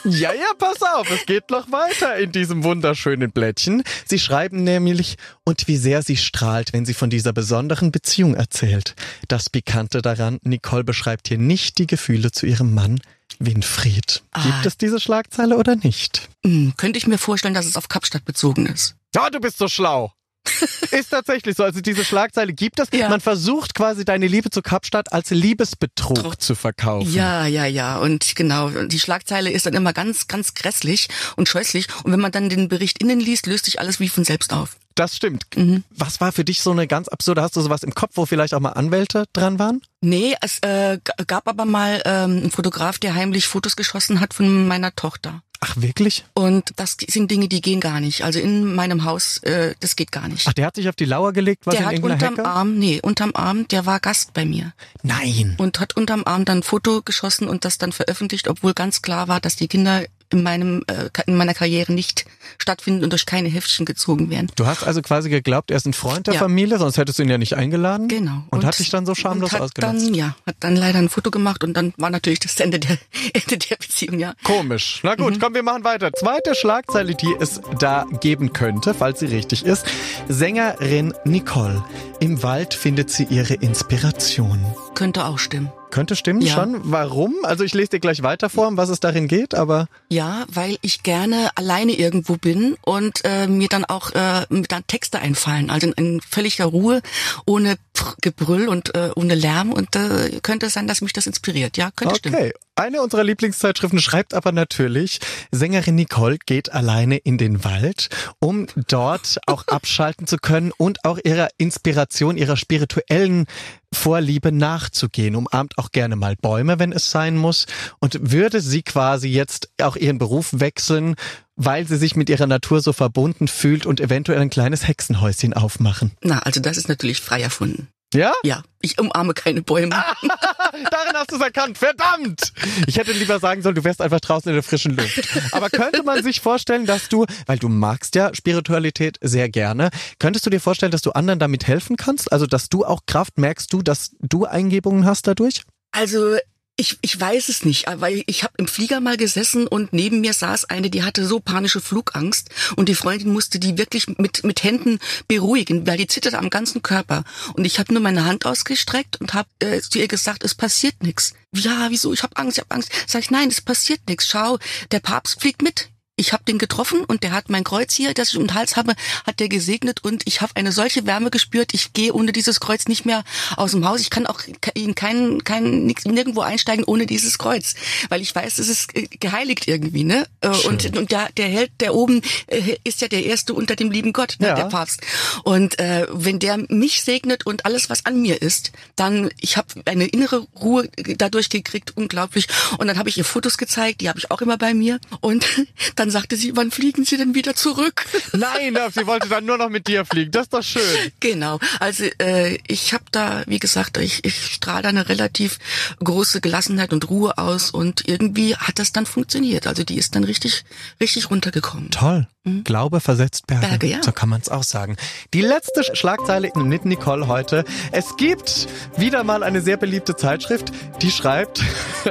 [0.03, 3.83] Ja, ja, pass auf, es geht noch weiter in diesem wunderschönen Blättchen.
[4.05, 8.95] Sie schreiben nämlich, und wie sehr sie strahlt, wenn sie von dieser besonderen Beziehung erzählt.
[9.27, 12.99] Das Pikante daran, Nicole beschreibt hier nicht die Gefühle zu ihrem Mann,
[13.37, 14.23] Winfried.
[14.43, 16.29] Gibt es diese Schlagzeile oder nicht?
[16.43, 18.95] Hm, könnte ich mir vorstellen, dass es auf Kapstadt bezogen ist.
[19.15, 20.13] Ja, du bist so schlau.
[20.91, 21.63] Ist tatsächlich so.
[21.63, 22.87] Also diese Schlagzeile gibt es.
[22.93, 23.09] Ja.
[23.09, 26.41] Man versucht quasi deine Liebe zu Kapstadt als Liebesbetrug Trug.
[26.41, 27.13] zu verkaufen.
[27.13, 27.97] Ja, ja, ja.
[27.97, 31.87] Und genau, die Schlagzeile ist dann immer ganz, ganz grässlich und scheußlich.
[32.03, 34.77] Und wenn man dann den Bericht innen liest, löst sich alles wie von selbst auf.
[34.95, 35.45] Das stimmt.
[35.55, 35.83] Mhm.
[35.89, 38.53] Was war für dich so eine ganz absurde, hast du sowas im Kopf, wo vielleicht
[38.53, 39.81] auch mal Anwälte dran waren?
[40.01, 44.67] Nee, es äh, gab aber mal ähm, einen Fotograf, der heimlich Fotos geschossen hat von
[44.67, 45.41] meiner Tochter.
[45.63, 46.25] Ach, wirklich?
[46.33, 48.23] Und das sind Dinge, die gehen gar nicht.
[48.23, 50.47] Also in meinem Haus, äh, das geht gar nicht.
[50.47, 52.45] Ach, der hat sich auf die Lauer gelegt, was der hat unterm Hecke?
[52.45, 55.55] Arm, nee, unterm Arm, der war Gast bei mir Nein.
[55.59, 59.27] und hat unterm Arm dann ein Foto geschossen und das dann veröffentlicht, obwohl ganz klar
[59.27, 62.25] war, dass die Kinder in meinem äh, in meiner Karriere nicht
[62.57, 64.51] stattfinden und durch keine Heftchen gezogen werden.
[64.55, 66.39] Du hast also quasi geglaubt, er ist ein Freund der Ja.
[66.39, 68.07] Familie, sonst hättest du ihn ja nicht eingeladen.
[68.07, 68.43] Genau.
[68.49, 70.05] Und, hat dich dann so schamlos und hat ausgelassen.
[70.07, 72.97] Dann, ja, hat dann leider ein Foto gemacht und dann war natürlich das Ende der
[73.33, 74.33] Ende der Beziehung, ja.
[74.43, 74.99] Komisch.
[75.03, 75.17] Na Mhm.
[75.23, 76.11] gut, komm, wir machen weiter.
[76.13, 79.85] Zweite Schlagzeile, die es da geben könnte, falls sie richtig ist.
[80.27, 81.83] Sängerin Nicole.
[82.19, 84.59] Im Wald findet sie ihre Inspiration.
[85.01, 85.71] Könnte auch stimmen.
[85.89, 86.53] Könnte stimmen Ja.
[86.53, 86.79] schon.
[86.83, 87.33] Warum?
[87.41, 90.77] Also ich lese dir gleich weiter vor, um was es darin geht, aber Ja, weil
[90.81, 95.71] ich gerne alleine irgendwo bin und äh, mir dann auch äh, dann Texte einfallen.
[95.71, 97.01] Also in, in völliger Ruhe,
[97.47, 97.77] ohne
[98.21, 99.73] Gebrüll und äh, ohne Lärm.
[99.73, 101.77] Und äh, könnte es sein, dass mich das inspiriert.
[101.77, 102.35] Ja, könnte stimmen.
[102.35, 102.53] Okay.
[102.81, 105.19] Eine unserer Lieblingszeitschriften schreibt aber natürlich,
[105.51, 111.19] Sängerin Nicole geht alleine in den Wald, um dort auch abschalten zu können und auch
[111.23, 113.45] ihrer Inspiration, ihrer spirituellen
[113.93, 117.67] Vorliebe nachzugehen, umarmt auch gerne mal Bäume, wenn es sein muss
[117.99, 121.13] und würde sie quasi jetzt auch ihren Beruf wechseln,
[121.55, 126.13] weil sie sich mit ihrer Natur so verbunden fühlt und eventuell ein kleines Hexenhäuschen aufmachen.
[126.23, 127.89] Na, also das ist natürlich frei erfunden.
[128.13, 128.33] Ja?
[128.43, 129.89] Ja, ich umarme keine Bäume.
[130.91, 131.77] Darin hast du es erkannt.
[131.77, 132.53] Verdammt!
[132.87, 135.21] Ich hätte lieber sagen sollen, du wärst einfach draußen in der frischen Luft.
[135.51, 140.45] Aber könnte man sich vorstellen, dass du, weil du magst ja Spiritualität sehr gerne, könntest
[140.45, 142.31] du dir vorstellen, dass du anderen damit helfen kannst?
[142.31, 145.61] Also, dass du auch Kraft merkst du, dass du Eingebungen hast dadurch?
[145.91, 146.37] Also
[146.81, 150.33] ich, ich weiß es nicht, weil ich habe im Flieger mal gesessen und neben mir
[150.33, 154.63] saß eine, die hatte so panische Flugangst und die Freundin musste die wirklich mit mit
[154.63, 159.21] Händen beruhigen, weil die zitterte am ganzen Körper und ich habe nur meine Hand ausgestreckt
[159.21, 161.33] und habe äh, zu ihr gesagt, es passiert nichts.
[161.53, 162.13] Ja, wieso?
[162.13, 162.91] Ich habe Angst, ich habe Angst.
[163.05, 164.27] Sag ich, nein, es passiert nichts.
[164.27, 164.57] Schau,
[164.91, 165.89] der Papst fliegt mit
[166.21, 168.75] ich habe den getroffen und der hat mein Kreuz hier, das ich um den Hals
[168.75, 168.93] habe,
[169.25, 171.73] hat der gesegnet und ich habe eine solche Wärme gespürt.
[171.73, 173.23] Ich gehe ohne dieses Kreuz nicht mehr
[173.57, 174.01] aus dem Haus.
[174.01, 174.41] Ich kann auch
[174.75, 177.73] in kein, kein nirgendwo einsteigen ohne dieses Kreuz,
[178.09, 180.27] weil ich weiß, es ist geheiligt irgendwie, ne?
[180.41, 180.71] Äh, Schön.
[180.71, 184.13] Und und der der Held der oben äh, ist ja der erste unter dem lieben
[184.13, 184.47] Gott, ne?
[184.47, 184.55] ja.
[184.55, 185.01] der Papst.
[185.43, 189.67] Und äh, wenn der mich segnet und alles was an mir ist, dann ich habe
[189.85, 192.47] eine innere Ruhe dadurch gekriegt, unglaublich.
[192.77, 195.45] Und dann habe ich ihr Fotos gezeigt, die habe ich auch immer bei mir und
[195.95, 198.05] dann sagte sie, wann fliegen Sie denn wieder zurück?
[198.33, 200.31] Nein, sie wollte dann nur noch mit dir fliegen.
[200.31, 200.81] Das ist doch schön.
[201.19, 201.59] Genau.
[201.79, 205.57] Also äh, ich habe da, wie gesagt, ich, ich strahle eine relativ
[206.03, 209.67] große Gelassenheit und Ruhe aus und irgendwie hat das dann funktioniert.
[209.67, 210.63] Also die ist dann richtig,
[210.99, 211.91] richtig runtergekommen.
[211.91, 212.27] Toll.
[212.43, 212.63] Mhm.
[212.63, 213.67] Glaube versetzt Berge.
[213.67, 214.03] Berge ja.
[214.03, 214.97] So kann man es auch sagen.
[215.33, 217.63] Die letzte Schlagzeile mit Nicole heute.
[217.91, 220.71] Es gibt wieder mal eine sehr beliebte Zeitschrift,
[221.03, 221.61] die schreibt,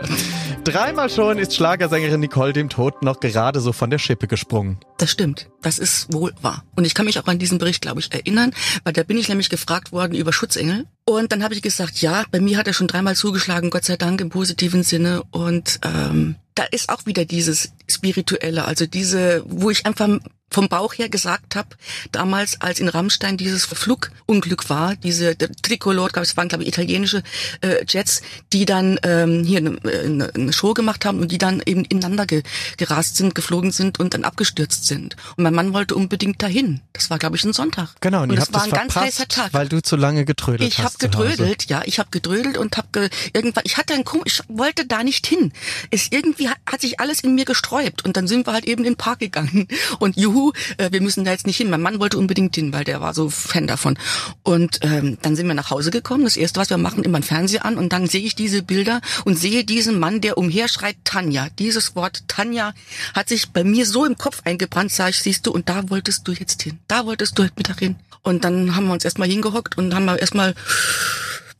[0.64, 4.78] dreimal schon ist Schlagersängerin Nicole dem Tod noch gerade so von der Schippe gesprungen.
[4.98, 5.48] Das stimmt.
[5.62, 6.62] Das ist wohl wahr.
[6.76, 8.52] Und ich kann mich auch an diesen Bericht, glaube ich, erinnern,
[8.84, 10.86] weil da bin ich nämlich gefragt worden über Schutzengel.
[11.06, 13.96] Und dann habe ich gesagt, ja, bei mir hat er schon dreimal zugeschlagen, Gott sei
[13.96, 15.24] Dank im positiven Sinne.
[15.32, 20.08] Und ähm, da ist auch wieder dieses Spirituelle, also diese, wo ich einfach
[20.50, 21.68] vom Bauch her gesagt habe,
[22.12, 27.22] damals als in Rammstein dieses Flugunglück war, diese Tricolor, es waren glaube ich italienische
[27.60, 28.22] äh, Jets,
[28.52, 32.26] die dann ähm, hier eine, eine, eine Show gemacht haben und die dann eben ineinander
[32.26, 32.42] ge,
[32.76, 35.16] gerast sind, geflogen sind und dann abgestürzt sind.
[35.36, 36.80] Und mein Mann wollte unbedingt dahin.
[36.92, 37.90] Das war glaube ich ein Sonntag.
[38.00, 40.68] Genau, und, und das war ein verpasst, ganz heißer Tag, weil du zu lange getrödelt
[40.68, 41.02] ich hast.
[41.02, 44.42] Ich habe getrödelt, ja, ich habe getrödelt und habe ge irgendwann, ich hatte ein komisch,
[44.48, 45.52] ich wollte da nicht hin.
[45.90, 47.44] Es irgendwie hat, hat sich alles in mir
[47.80, 50.92] gesträubt und dann sind wir halt eben in den Park gegangen und juhu juhu, äh,
[50.92, 51.70] wir müssen da jetzt nicht hin.
[51.70, 53.98] Mein Mann wollte unbedingt hin, weil der war so Fan davon.
[54.42, 56.24] Und ähm, dann sind wir nach Hause gekommen.
[56.24, 59.00] Das erste, was wir machen, immer ein Fernseher an und dann sehe ich diese Bilder
[59.24, 61.48] und sehe diesen Mann, der umherschreit, Tanja.
[61.58, 62.74] Dieses Wort Tanja
[63.14, 66.26] hat sich bei mir so im Kopf eingebrannt, sag ich, siehst du, und da wolltest
[66.26, 66.78] du jetzt hin.
[66.88, 67.96] Da wolltest du heute Mittag hin.
[68.22, 70.54] Und dann haben wir uns erstmal hingehockt und haben wir erstmal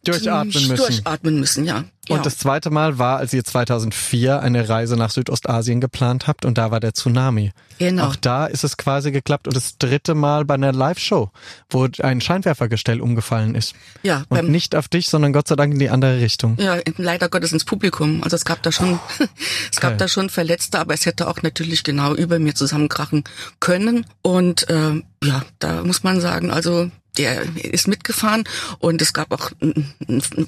[0.05, 0.77] durchatmen müssen.
[0.77, 1.85] Durchatmen müssen, ja.
[2.09, 2.23] Und ja.
[2.23, 6.71] das zweite Mal war, als ihr 2004 eine Reise nach Südostasien geplant habt und da
[6.71, 7.53] war der Tsunami.
[7.79, 8.09] Genau.
[8.09, 11.31] Auch da ist es quasi geklappt und das dritte Mal bei einer Live-Show,
[11.69, 13.75] wo ein Scheinwerfergestell umgefallen ist.
[14.03, 14.25] Ja.
[14.29, 16.57] Und nicht auf dich, sondern Gott sei Dank in die andere Richtung.
[16.59, 18.25] Ja, leider Gottes ins Publikum.
[18.25, 18.99] Also es gab da schon,
[19.73, 23.25] es gab da schon Verletzte, aber es hätte auch natürlich genau über mir zusammenkrachen
[23.61, 24.05] können.
[24.23, 28.45] Und äh, ja, da muss man sagen, also der ist mitgefahren
[28.79, 29.51] und es gab auch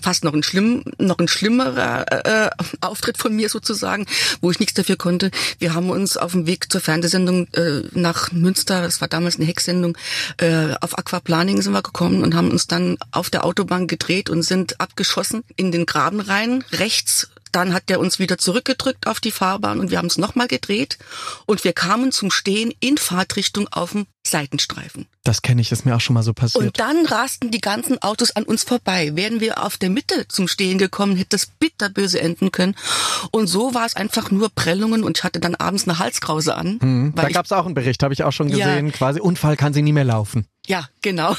[0.01, 4.07] fast noch ein schlimm, noch ein schlimmerer äh, Auftritt von mir sozusagen,
[4.40, 5.31] wo ich nichts dafür konnte.
[5.59, 9.46] Wir haben uns auf dem Weg zur Fernsehsendung äh, nach Münster, das war damals eine
[9.46, 9.96] Hecksendung,
[10.38, 14.42] äh, auf Aquaplaning sind wir gekommen und haben uns dann auf der Autobahn gedreht und
[14.42, 19.31] sind abgeschossen in den Graben rein, rechts dann hat der uns wieder zurückgedrückt auf die
[19.31, 20.99] Fahrbahn und wir haben es nochmal gedreht
[21.47, 25.07] und wir kamen zum Stehen in Fahrtrichtung auf dem Seitenstreifen.
[25.25, 26.65] Das kenne ich, ist mir auch schon mal so passiert.
[26.65, 29.15] Und dann rasten die ganzen Autos an uns vorbei.
[29.15, 32.75] Wären wir auf der Mitte zum Stehen gekommen, hätte das bitterböse enden können.
[33.31, 36.79] Und so war es einfach nur Prellungen und ich hatte dann abends eine Halskrause an.
[36.81, 38.87] Hm, da gab es auch einen Bericht, habe ich auch schon gesehen.
[38.87, 40.47] Ja, quasi Unfall kann sie nie mehr laufen.
[40.68, 41.37] Ja, genau.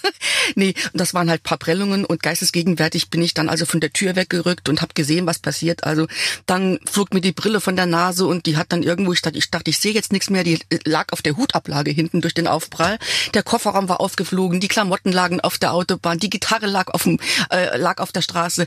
[0.56, 3.92] nee, und das waren halt paar Prellungen und geistesgegenwärtig bin ich dann also von der
[3.92, 5.84] Tür weggerückt und habe gesehen, was passiert.
[5.84, 6.08] Also
[6.46, 9.38] dann flog mir die Brille von der Nase und die hat dann irgendwo, ich dachte,
[9.38, 12.48] ich, dachte, ich sehe jetzt nichts mehr, die lag auf der Hutablage hinten durch den
[12.48, 12.98] Aufprall.
[13.32, 17.20] Der Kofferraum war aufgeflogen, die Klamotten lagen auf der Autobahn, die Gitarre lag auf, dem,
[17.50, 18.66] äh, lag auf der Straße.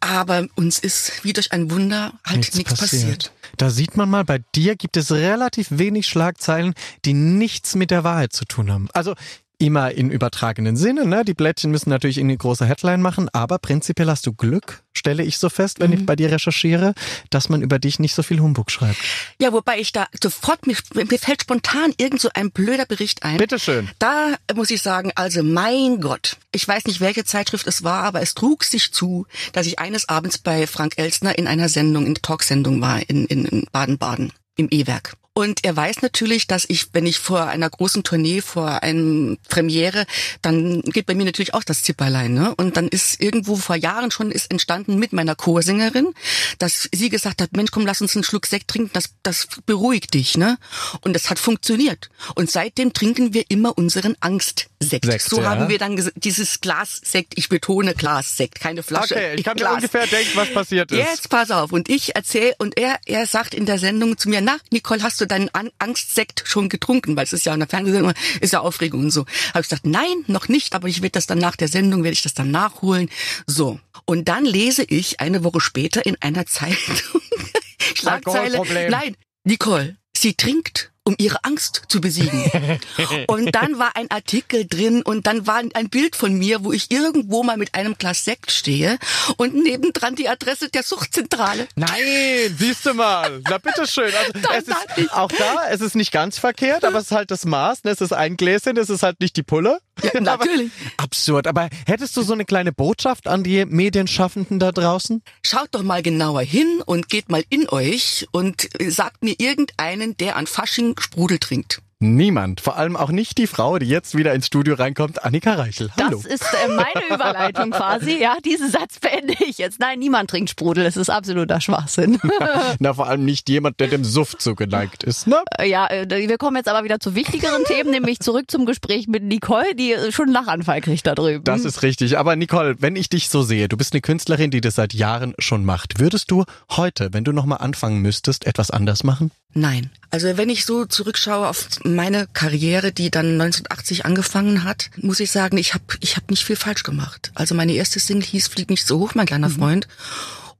[0.00, 3.02] Aber uns ist wie durch ein Wunder halt nichts, nichts passiert.
[3.02, 3.32] passiert.
[3.56, 8.04] Da sieht man mal, bei dir gibt es relativ wenig Schlagzeilen, die nichts mit der
[8.04, 8.88] Wahrheit zu tun haben.
[8.92, 9.14] Also
[9.62, 11.06] immer in übertragenen Sinne.
[11.06, 11.24] Ne?
[11.24, 15.38] Die Blättchen müssen natürlich eine große Headline machen, aber prinzipiell hast du Glück, stelle ich
[15.38, 15.98] so fest, wenn mhm.
[15.98, 16.94] ich bei dir recherchiere,
[17.30, 18.98] dass man über dich nicht so viel Humbug schreibt.
[19.40, 23.36] Ja, wobei ich da sofort, mir, mir fällt spontan irgend so ein blöder Bericht ein.
[23.36, 23.88] Bitteschön.
[24.00, 28.20] Da muss ich sagen, also mein Gott, ich weiß nicht, welche Zeitschrift es war, aber
[28.20, 32.14] es trug sich zu, dass ich eines Abends bei Frank Elsner in einer Sendung, in
[32.14, 35.14] der Talksendung war in Baden-Baden im E-Werk.
[35.34, 40.04] Und er weiß natürlich, dass ich, wenn ich vor einer großen Tournee, vor einem Premiere,
[40.42, 42.34] dann geht bei mir natürlich auch das Zipperlein.
[42.34, 42.54] Ne?
[42.56, 46.12] Und dann ist irgendwo vor Jahren schon ist entstanden mit meiner Chorsängerin,
[46.58, 50.12] dass sie gesagt hat, Mensch, komm, lass uns einen Schluck Sekt trinken, das, das beruhigt
[50.12, 50.36] dich.
[50.36, 50.58] Ne?
[51.00, 52.10] Und das hat funktioniert.
[52.34, 54.70] Und seitdem trinken wir immer unseren Angstsekt.
[54.82, 55.50] Sekt, so ja.
[55.50, 59.14] haben wir dann dieses Glas Sekt, ich betone Glas Sekt, keine Flasche.
[59.14, 59.74] Okay, ich kann mir Glas.
[59.76, 60.98] ungefähr denken, was passiert ist.
[60.98, 61.72] Jetzt pass auf.
[61.72, 65.20] Und ich erzähle, und er, er sagt in der Sendung zu mir, na, Nicole, hast
[65.20, 67.16] du deinen An Angstsekt schon getrunken?
[67.16, 69.26] Weil es ist ja in der Fernsehsendung, ist ja Aufregung und so.
[69.50, 72.14] Habe ich gesagt, nein, noch nicht, aber ich werde das dann nach der Sendung, werde
[72.14, 73.08] ich das dann nachholen.
[73.46, 73.80] So.
[74.04, 76.96] Und dann lese ich eine Woche später in einer Zeitung,
[77.94, 82.50] Schlagzeile, nein, Nicole, sie trinkt um ihre Angst zu besiegen.
[83.26, 86.90] und dann war ein Artikel drin und dann war ein Bild von mir, wo ich
[86.90, 88.98] irgendwo mal mit einem Glas Sekt stehe
[89.36, 91.66] und nebendran die Adresse der Suchtzentrale.
[91.74, 93.40] Nein, siehst du mal.
[93.48, 94.12] Na bitteschön.
[94.14, 97.44] Also, es ist auch da, es ist nicht ganz verkehrt, aber es ist halt das
[97.44, 97.84] Maß.
[97.84, 97.90] ne?
[97.90, 99.80] Es ist ein Gläschen, es ist halt nicht die Pulle.
[100.20, 100.70] Natürlich.
[100.96, 101.46] Aber absurd.
[101.46, 105.22] Aber hättest du so eine kleine Botschaft an die Medienschaffenden da draußen?
[105.42, 110.36] Schaut doch mal genauer hin und geht mal in euch und sagt mir irgendeinen, der
[110.36, 111.82] an Fasching Sprudel trinkt.
[112.02, 112.60] Niemand.
[112.60, 115.88] Vor allem auch nicht die Frau, die jetzt wieder ins Studio reinkommt, Annika Reichel.
[115.96, 116.20] Hallo.
[116.20, 118.20] Das ist äh, meine Überleitung quasi.
[118.20, 119.78] Ja, diesen Satz beende ich jetzt.
[119.78, 120.84] Nein, niemand trinkt Sprudel.
[120.84, 122.18] Es ist absoluter Schwachsinn.
[122.80, 125.44] Na, vor allem nicht jemand, der dem Suft zugeneigt ist, ne?
[125.56, 129.06] Äh, ja, äh, wir kommen jetzt aber wieder zu wichtigeren Themen, nämlich zurück zum Gespräch
[129.06, 131.44] mit Nicole, die äh, schon einen Lachanfall kriegt da drüben.
[131.44, 132.18] Das ist richtig.
[132.18, 135.34] Aber Nicole, wenn ich dich so sehe, du bist eine Künstlerin, die das seit Jahren
[135.38, 136.00] schon macht.
[136.00, 139.30] Würdest du heute, wenn du nochmal anfangen müsstest, etwas anders machen?
[139.54, 139.90] Nein.
[140.12, 145.30] Also wenn ich so zurückschaue auf meine Karriere, die dann 1980 angefangen hat, muss ich
[145.30, 147.32] sagen, ich habe ich hab nicht viel falsch gemacht.
[147.34, 149.88] Also meine erste Single hieß Flieg nicht so hoch, mein kleiner Freund.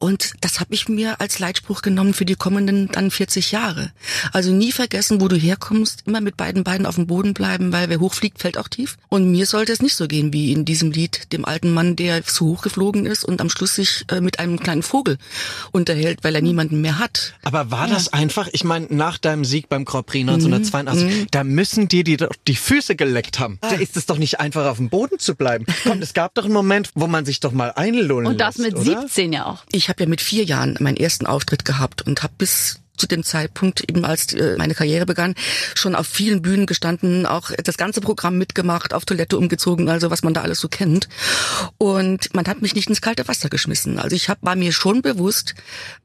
[0.03, 3.93] Und das habe ich mir als Leitspruch genommen für die kommenden dann 40 Jahre.
[4.33, 7.89] Also nie vergessen, wo du herkommst, immer mit beiden Beinen auf dem Boden bleiben, weil
[7.89, 8.99] wer hochfliegt, fällt auch tief.
[9.11, 12.25] Und mir sollte es nicht so gehen wie in diesem Lied, dem alten Mann, der
[12.25, 15.19] zu hoch geflogen ist und am Schluss sich äh, mit einem kleinen Vogel
[15.71, 17.35] unterhält, weil er niemanden mehr hat.
[17.45, 21.87] Aber war das einfach, ich meine, nach deinem Sieg beim Grand Prix 1982, da müssen
[21.87, 23.59] dir die doch die Füße geleckt haben.
[23.61, 25.65] Da ist es doch nicht einfach auf dem Boden zu bleiben.
[25.85, 28.79] Komm, es gab doch einen Moment, wo man sich doch mal einlullen Und das lässt,
[28.79, 29.03] mit oder?
[29.03, 29.63] 17 ja auch.
[29.71, 33.25] Ich habe ja mit vier Jahren meinen ersten Auftritt gehabt und habe bis zu dem
[33.25, 35.35] Zeitpunkt, eben als äh, meine Karriere begann,
[35.75, 40.23] schon auf vielen Bühnen gestanden, auch das ganze Programm mitgemacht, auf Toilette umgezogen, also was
[40.23, 41.09] man da alles so kennt.
[41.79, 43.99] Und man hat mich nicht ins kalte Wasser geschmissen.
[43.99, 45.55] Also ich hab, war mir schon bewusst,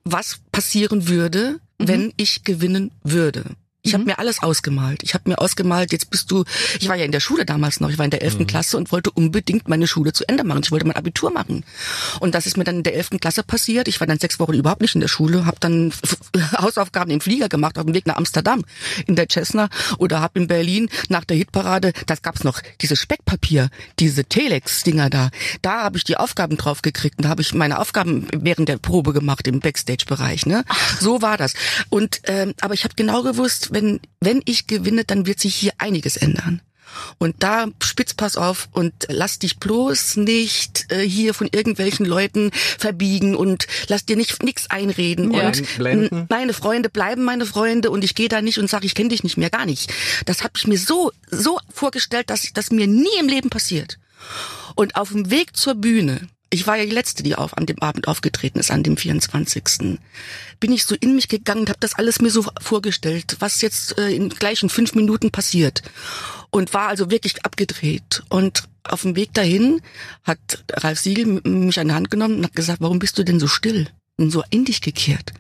[0.04, 3.43] was passieren würde, wenn ich gewinnen würde.
[3.88, 5.02] Ich habe mir alles ausgemalt.
[5.04, 6.43] Ich habe mir ausgemalt, jetzt bist du,
[6.78, 8.45] ich war ja in der Schule damals noch, ich war in der 11.
[8.45, 10.62] Klasse und wollte unbedingt meine Schule zu Ende machen.
[10.63, 11.63] Ich wollte mein Abitur machen.
[12.19, 13.12] Und das ist mir dann in der 11.
[13.21, 13.88] Klasse passiert.
[13.88, 15.93] Ich war dann sechs Wochen überhaupt nicht in der Schule, habe dann
[16.58, 18.65] Hausaufgaben im Flieger gemacht auf dem Weg nach Amsterdam
[19.06, 19.69] in der Cessna
[20.00, 23.69] oder habe in Berlin nach der Hitparade, das gab's noch, dieses Speckpapier,
[24.00, 25.30] diese Telex-Dinger da,
[25.62, 28.78] da habe ich die Aufgaben drauf gekriegt und da habe ich meine Aufgaben während der
[28.78, 30.45] Probe gemacht im Backstage-Bereich.
[30.45, 30.65] Ne?
[31.00, 31.54] So war das.
[31.89, 35.72] Und ähm, aber ich habe genau gewusst, wenn wenn ich gewinne, dann wird sich hier
[35.78, 36.62] einiges ändern.
[37.20, 42.50] Und da spitz pass auf und lass dich bloß nicht äh, hier von irgendwelchen Leuten
[42.80, 45.48] verbiegen und lass dir nicht nix einreden Ja.
[45.48, 46.26] und Blenden.
[46.30, 49.24] meine Freunde bleiben meine Freunde und ich gehe da nicht und sage, ich kenne dich
[49.24, 49.94] nicht mehr, gar nicht.
[50.26, 54.00] Das habe ich mir so so vorgestellt, dass das mir nie im Leben passiert.
[54.76, 57.80] Und auf dem Weg zur Bühne, ich war ja die letzte, die auf, an dem
[57.82, 60.00] Abend aufgetreten ist, an dem 24.
[60.60, 63.98] Bin ich so in mich gegangen und habe das alles mir so vorgestellt, was jetzt
[63.98, 65.84] äh, in gleichen fünf Minuten passiert.
[66.50, 68.24] Und war also wirklich abgedreht.
[68.30, 69.82] Und auf dem Weg dahin
[70.24, 73.40] hat Ralf Siegel mich an die Hand genommen und hat gesagt, warum bist du denn
[73.40, 75.34] so still und so in dich gekehrt?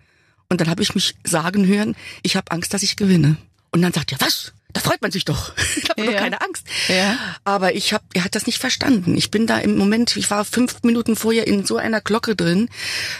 [0.49, 3.37] Und dann habe ich mich sagen hören, ich habe Angst, dass ich gewinne.
[3.71, 4.53] Und dann sagt er, was?
[4.77, 5.51] Da freut man sich doch.
[5.77, 6.11] Ich habe Ja.
[6.11, 6.63] doch keine Angst.
[6.87, 7.17] Ja.
[7.43, 9.17] Aber ich hab, er hat das nicht verstanden.
[9.17, 12.69] Ich bin da im Moment, ich war fünf Minuten vorher in so einer Glocke drin,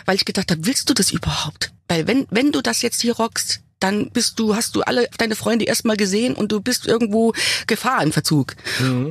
[0.05, 1.71] weil ich gedacht habe, willst du das überhaupt?
[1.87, 5.35] Weil wenn, wenn du das jetzt hier rockst, dann bist du, hast du alle deine
[5.35, 7.33] Freunde erstmal gesehen und du bist irgendwo
[7.67, 8.55] Gefahr im Verzug.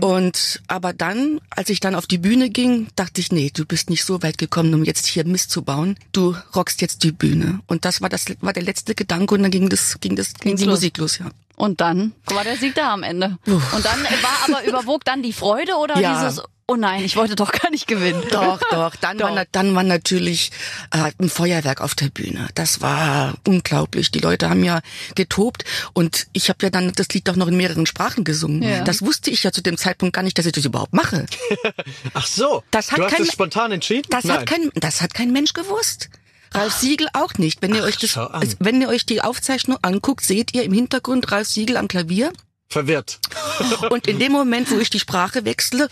[0.01, 3.91] Und aber dann, als ich dann auf die Bühne ging, dachte ich, nee, du bist
[3.91, 5.97] nicht so weit gekommen, um jetzt hier Mist zu bauen.
[6.13, 7.61] Du rockst jetzt die Bühne.
[7.67, 10.51] Und das war das war der letzte Gedanke und dann ging das ging das ging
[10.51, 10.77] Ging's die los.
[10.79, 11.31] Musik los, ja.
[11.57, 13.39] Und dann war der Sieg da am Ende.
[13.47, 16.15] Und dann war aber überwog dann die Freude oder Ja.
[16.29, 18.23] dieses, oh nein, ich wollte doch gar nicht gewinnen.
[18.31, 18.95] Doch, doch.
[18.97, 20.51] Dann, War, na- dann war natürlich
[20.93, 22.49] äh, ein Feuerwerk auf der Bühne.
[22.55, 24.11] Das war unglaublich.
[24.11, 24.81] Die Leute haben ja
[25.15, 25.65] getobt
[25.95, 28.63] und ich habe ja dann das Lied auch noch in mehreren Sprachen gesungen.
[28.63, 28.83] Ja.
[28.85, 31.25] Das wusste ich ja zu dem Zeitpunkt gar nicht, dass ich das überhaupt mache.
[32.15, 34.09] Ach so, Das hat du hast kein- es spontan entschieden?
[34.11, 34.39] Das Nein.
[34.41, 36.11] hat kein, das hat kein Mensch gewusst.
[36.57, 37.63] Ralf Siegel auch nicht.
[37.63, 38.17] Wenn ihr euch das,
[38.59, 42.33] wenn ihr euch die Aufzeichnung anguckt, seht ihr im Hintergrund Ralf Siegel am Klavier.
[42.69, 43.19] Verwirrt.
[43.91, 45.89] Und in dem Moment, wo ich die Sprache wechsle,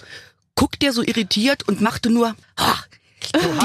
[0.57, 2.35] guckt er so irritiert und machte nur,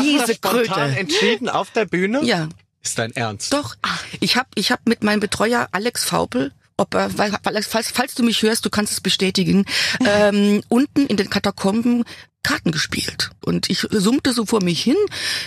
[0.01, 0.99] diese du das spontan Kröte.
[0.99, 2.23] entschieden auf der Bühne?
[2.23, 2.49] Ja,
[2.83, 3.53] Ist dein Ernst?
[3.53, 3.75] doch.
[4.19, 7.33] Ich habe ich hab mit meinem Betreuer Alex Faupel, ob er, weil-
[7.63, 9.65] falls, falls du mich hörst, du kannst es bestätigen,
[10.05, 12.05] ähm, unten in den Katakomben
[12.43, 14.95] Karten gespielt und ich summte so vor mich hin,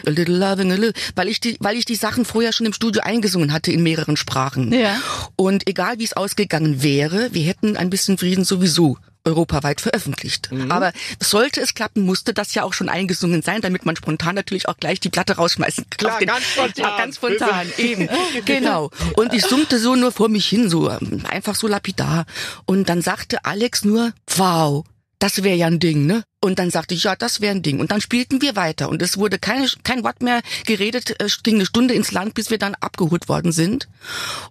[0.06, 2.72] a little loving, a little, weil ich die, weil ich die Sachen vorher schon im
[2.72, 4.72] Studio eingesungen hatte in mehreren Sprachen.
[4.72, 5.00] Ja.
[5.36, 10.50] Und egal wie es ausgegangen wäre, wir hätten ein bisschen Frieden sowieso europaweit veröffentlicht.
[10.68, 14.68] Aber sollte es klappen, musste das ja auch schon eingesungen sein, damit man spontan natürlich
[14.68, 15.98] auch gleich die Platte rausschmeißen kann.
[15.98, 16.72] Klar, den- ganz spontan.
[16.84, 18.08] Ja, ganz spontan, eben.
[18.44, 18.90] Genau.
[19.14, 22.26] Und ich summte so nur vor mich hin, so ähm, einfach so lapidar.
[22.66, 24.84] Und dann sagte Alex nur, wow,
[25.22, 26.24] das wäre ja ein Ding, ne?
[26.40, 27.78] Und dann sagte ich, ja, das wäre ein Ding.
[27.78, 28.88] Und dann spielten wir weiter.
[28.88, 32.50] Und es wurde keine, kein Wort mehr geredet, es ging eine Stunde ins Land, bis
[32.50, 33.88] wir dann abgeholt worden sind.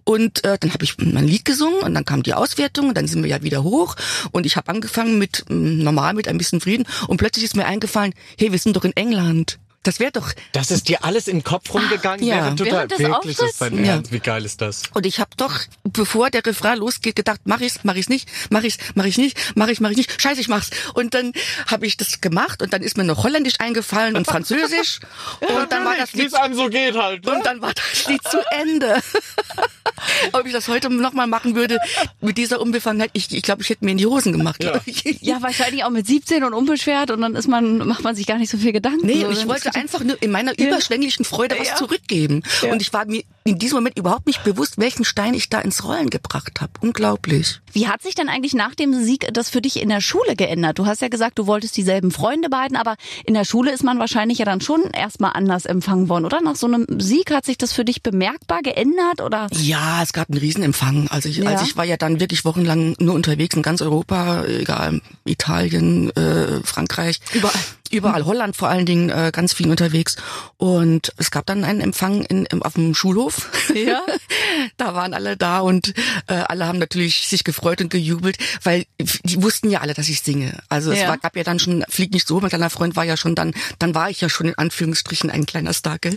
[0.04, 3.06] Und äh, dann habe ich mein Lied gesungen und dann kam die Auswertung und dann
[3.06, 3.96] sind wir ja wieder hoch.
[4.30, 6.86] Und ich habe angefangen mit mm, normal, mit ein bisschen Frieden.
[7.06, 9.58] Und plötzlich ist mir eingefallen, hey, wir sind doch in England.
[9.84, 12.24] Das wäre doch Das ist dir alles in den Kopf rumgegangen?
[12.24, 12.36] Ja.
[12.36, 13.92] während du Während da, des wirklich, das ist dein Ja.
[13.94, 14.12] Ernst.
[14.12, 14.82] Wie geil ist das?
[14.94, 18.62] Und ich habe doch, bevor der Refrain losgeht, gedacht, mach ich's, mach ich's nicht, mach
[18.62, 20.70] ich's, mach ich nicht, mach ich, mach ich nicht, scheiße, ich mach's.
[20.94, 21.32] Und dann
[21.66, 25.00] habe ich das gemacht und dann ist mir noch Holländisch eingefallen und Französisch
[25.40, 27.26] und dann war das Lied einem so geht halt.
[27.26, 29.00] und dann war das Lied zu Ende.
[30.32, 31.78] Ob ich das heute nochmal machen würde,
[32.20, 34.64] mit dieser Unbefangenheit, ich, ich glaube, ich hätte mir in die Hosen gemacht.
[34.86, 35.02] ich.
[35.22, 38.38] Ja, wahrscheinlich auch mit 17 und unbeschwert und dann ist man, macht man sich gar
[38.38, 39.06] nicht so viel Gedanken.
[39.06, 42.42] Nee, So, ich dann wollte einfach nur in meiner überschwänglichen Freude was zurückgeben.
[42.70, 45.84] Und ich war mir in diesem Moment überhaupt nicht bewusst, welchen Stein ich da ins
[45.84, 46.72] Rollen gebracht habe.
[46.80, 47.60] Unglaublich.
[47.72, 50.78] Wie hat sich denn eigentlich nach dem Sieg das für dich in der Schule geändert?
[50.78, 53.98] Du hast ja gesagt, du wolltest dieselben Freunde beiden, aber in der Schule ist man
[53.98, 56.40] wahrscheinlich ja dann schon erstmal anders empfangen worden, oder?
[56.40, 59.48] Nach so einem Sieg hat sich das für dich bemerkbar geändert oder?
[59.52, 61.08] Ja, es gab einen Riesenempfang.
[61.08, 61.50] Also ich, Ja.
[61.50, 66.60] also ich war ja dann wirklich wochenlang nur unterwegs in ganz Europa, egal, Italien, äh,
[66.64, 67.20] Frankreich.
[67.32, 67.54] Überall.
[67.90, 70.16] Überall, Holland vor allen Dingen, äh, ganz viel unterwegs.
[70.56, 73.31] Und es gab dann einen Empfang in, im, auf dem Schulhof.
[73.74, 74.02] Ja.
[74.76, 75.94] da waren alle da und
[76.26, 78.84] äh, alle haben natürlich sich gefreut und gejubelt, weil
[79.24, 80.58] die wussten ja alle, dass ich singe.
[80.68, 81.08] Also es Ja.
[81.08, 83.52] war, gab ja dann schon, Flieg nicht so, mein kleiner Freund war ja schon dann,
[83.78, 86.16] dann war ich ja schon in Anführungsstrichen ein kleiner Star, gell?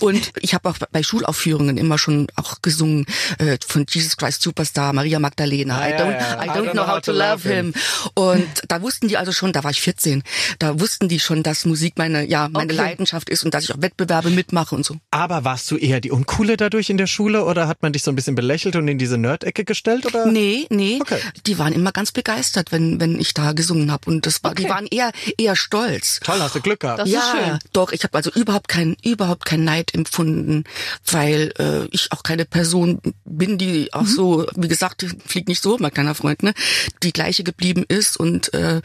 [0.00, 3.06] Und ich habe auch bei Schulaufführungen immer schon auch gesungen
[3.38, 6.44] äh, von Jesus Christ Superstar, Maria Magdalena, Ah, I ja, don't, ja.
[6.44, 7.72] I don't know how to love him.
[8.14, 10.22] Und da wussten die also schon, da war ich 14,
[10.58, 12.76] da wussten die schon, dass Musik meine, ja, meine Okay.
[12.76, 14.96] Leidenschaft ist und dass ich auch Wettbewerbe mitmache und so.
[15.10, 18.10] Aber warst du eher die Uncoole dadurch in der Schule oder hat man dich so
[18.10, 20.06] ein bisschen belächelt und in diese Nerd-Ecke gestellt?
[20.06, 20.26] Oder?
[20.26, 20.98] Nee, nee.
[21.00, 21.18] Okay.
[21.46, 24.10] Die waren immer ganz begeistert, wenn, wenn ich da gesungen habe.
[24.10, 26.20] Und das war, die waren eher, eher stolz.
[26.20, 27.00] Toll, hast du Glück gehabt.
[27.00, 27.58] Das ist ja, schön.
[27.72, 30.64] doch, ich habe also überhaupt keinen überhaupt keinen Neid empfunden,
[31.10, 35.76] weil äh, ich auch keine Person bin, die auch so, wie gesagt, fliegt nicht so,
[35.78, 36.54] mein kleiner Freund, ne,
[37.02, 38.80] die gleiche geblieben ist und äh,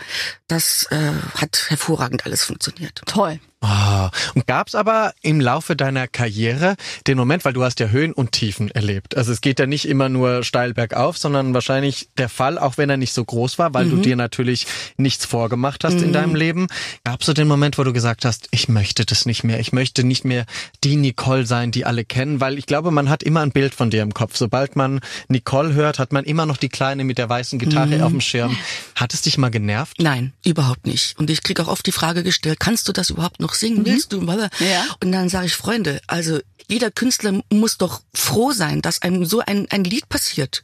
[0.48, 3.02] das äh, hat hervorragend alles funktioniert.
[3.06, 3.40] Toll.
[3.60, 6.76] Ah, und gab's aber im Laufe deiner Karriere
[7.08, 9.18] den Moment, weil du hast ja Höhen und Tiefen erlebt.
[9.18, 12.90] Also es geht ja nicht immer nur steil bergauf, sondern wahrscheinlich der Fall, auch wenn
[12.90, 14.68] er nicht so groß war, weil du dir natürlich
[14.98, 16.68] nichts vorgemacht hast in deinem Leben.
[17.04, 20.04] Gab's so den Moment, wo du gesagt hast, ich möchte das nicht mehr, ich möchte
[20.04, 20.46] nicht mehr
[20.84, 23.90] die Nicole sein, die alle kennen, weil ich glaube, man hat immer ein Bild von
[23.90, 24.38] dir im Kopf.
[24.38, 28.12] Sobald man Nicole hört, hat man immer noch die Kleine mit der weißen Gitarre auf
[28.12, 28.56] dem Schirm.
[28.94, 29.98] Hat es dich mal genervt?
[30.00, 31.18] Nein, überhaupt nicht.
[31.18, 33.86] Und ich krieg auch oft die Frage gestellt, kannst du das überhaupt noch singen?
[33.86, 34.22] Willst du?
[34.60, 34.86] Ja.
[35.04, 39.40] Und dann sage ich, Freunde, also jeder Künstler muss doch froh sein, dass einem so
[39.40, 40.64] ein, ein Lied passiert.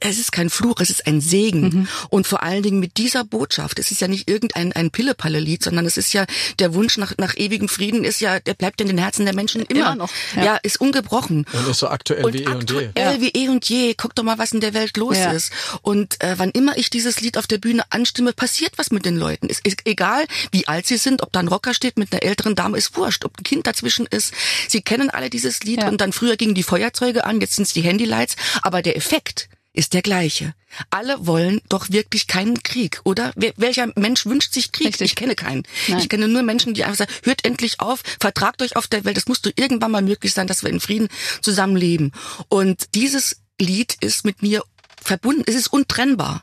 [0.00, 1.88] Es ist kein Fluch, es ist ein Segen.
[2.10, 3.78] Und vor allen Dingen mit dieser Botschaft.
[3.78, 6.26] Es ist ja nicht irgendein ein Pille-Palle-Lied, sondern es ist ja
[6.58, 9.62] der Wunsch nach, nach ewigem Frieden ist ja, der bleibt in den Herzen der Menschen
[9.62, 9.80] immer.
[9.80, 10.44] Immer noch, ja.
[10.44, 11.46] Ja, ist ungebrochen.
[11.52, 12.76] Und ist so aktuell wie eh und je.
[12.88, 13.94] aktuell wie eh und je.
[13.96, 15.30] Guck doch mal, was in der Welt los Ja.
[15.30, 15.52] ist.
[15.82, 19.16] Und äh, wann immer ich dieses Lied auf der Bühne anstimme, passiert was mit den
[19.16, 19.48] Leuten.
[19.48, 22.56] Es ist egal, wie alt sie sind, ob da ein Rocker steht mit einer älteren
[22.56, 23.24] Dame, ist wurscht.
[23.24, 24.34] Ob ein Kind dazwischen ist.
[24.68, 25.88] Sie kennen alle dieses Lied Ja.
[25.88, 28.36] und dann früher gingen die Feuerzeuge an, jetzt sind es die Handylights.
[28.62, 30.54] Aber der Effekt ist der gleiche.
[30.88, 33.32] Alle wollen doch wirklich keinen Krieg, oder?
[33.36, 34.86] Welcher Mensch wünscht sich Krieg?
[34.88, 35.10] Richtig.
[35.10, 35.64] Ich kenne keinen.
[35.88, 35.98] Nein.
[35.98, 39.18] Ich kenne nur Menschen, die einfach sagen, hört endlich auf, vertragt euch auf der Welt.
[39.18, 41.08] Es muss doch irgendwann mal möglich sein, dass wir in Frieden
[41.42, 42.12] zusammenleben.
[42.48, 44.62] Und dieses Lied ist mit mir
[45.02, 45.44] verbunden.
[45.46, 46.42] Es ist untrennbar.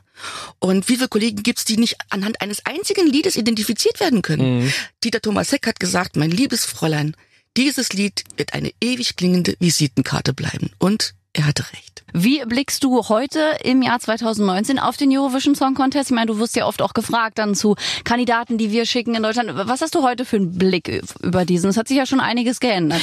[0.60, 4.72] Und wie viele Kollegen gibt's, die nicht anhand eines einzigen Liedes identifiziert werden können?
[5.02, 7.16] Dieter Thomas Heck hat gesagt, mein liebes Fräulein,
[7.56, 10.70] dieses Lied wird eine ewig klingende Visitenkarte bleiben.
[10.78, 12.04] Und er hatte recht.
[12.12, 16.10] Wie blickst du heute im Jahr 2019 auf den Eurovision Song Contest?
[16.10, 19.22] Ich meine, du wirst ja oft auch gefragt dann zu Kandidaten, die wir schicken in
[19.24, 19.50] Deutschland.
[19.54, 21.70] Was hast du heute für einen Blick über diesen?
[21.70, 23.02] Es hat sich ja schon einiges geändert.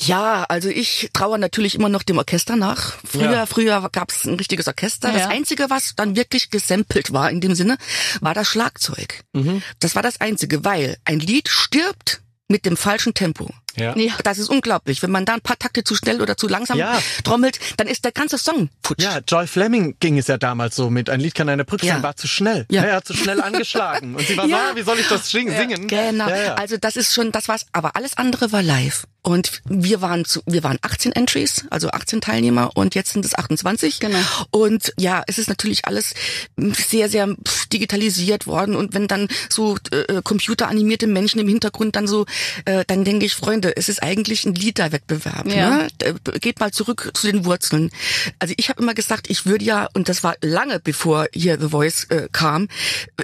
[0.00, 2.94] Ja, also ich traue natürlich immer noch dem Orchester nach.
[3.04, 3.46] Früher, Ja.
[3.46, 5.10] früher gab es ein richtiges Orchester.
[5.12, 5.28] Das Ja.
[5.28, 7.78] Einzige, was dann wirklich gesampelt war in dem Sinne,
[8.20, 9.22] war das Schlagzeug.
[9.32, 9.62] Mhm.
[9.80, 13.50] Das war das Einzige, weil ein Lied stirbt mit dem falschen Tempo.
[13.78, 13.96] Ja.
[13.96, 14.12] Ja.
[14.24, 15.02] Das ist unglaublich.
[15.02, 16.98] Wenn man da ein paar Takte zu schnell oder zu langsam Ja.
[17.24, 19.02] trommelt, dann ist der ganze Song futsch.
[19.02, 21.10] Ja, Joy Fleming ging es ja damals so mit.
[21.10, 21.94] Ein Lied kann eine Brücke Ja.
[21.94, 22.66] sein, war zu schnell.
[22.70, 22.82] Ja.
[22.82, 24.14] er hat zu schnell angeschlagen.
[24.14, 24.56] Und sie war Ja.
[24.56, 25.86] so, ah, wie soll ich das sing- singen?
[25.88, 26.26] Genau.
[26.56, 27.66] Also das ist schon, das war's.
[27.72, 29.04] Aber alles andere war live.
[29.28, 33.34] Und wir waren zu, wir waren 18 Entries, also 18 Teilnehmer und jetzt sind es
[33.34, 34.00] 28.
[34.00, 34.18] Genau.
[34.50, 36.14] Und ja, es ist natürlich alles
[36.56, 37.36] sehr, sehr
[37.70, 38.74] digitalisiert worden.
[38.74, 42.24] Und wenn dann so äh, computeranimierte Menschen im Hintergrund dann so,
[42.64, 45.46] äh, dann denke ich, Freunde, es ist eigentlich ein Liederwettbewerb.
[45.46, 45.76] Ja.
[45.76, 45.88] Ne?
[45.98, 47.90] Äh, Geht mal zurück zu den Wurzeln.
[48.38, 51.68] Also ich habe immer gesagt, ich würde ja, und das war lange bevor hier The
[51.68, 52.68] Voice äh, kam,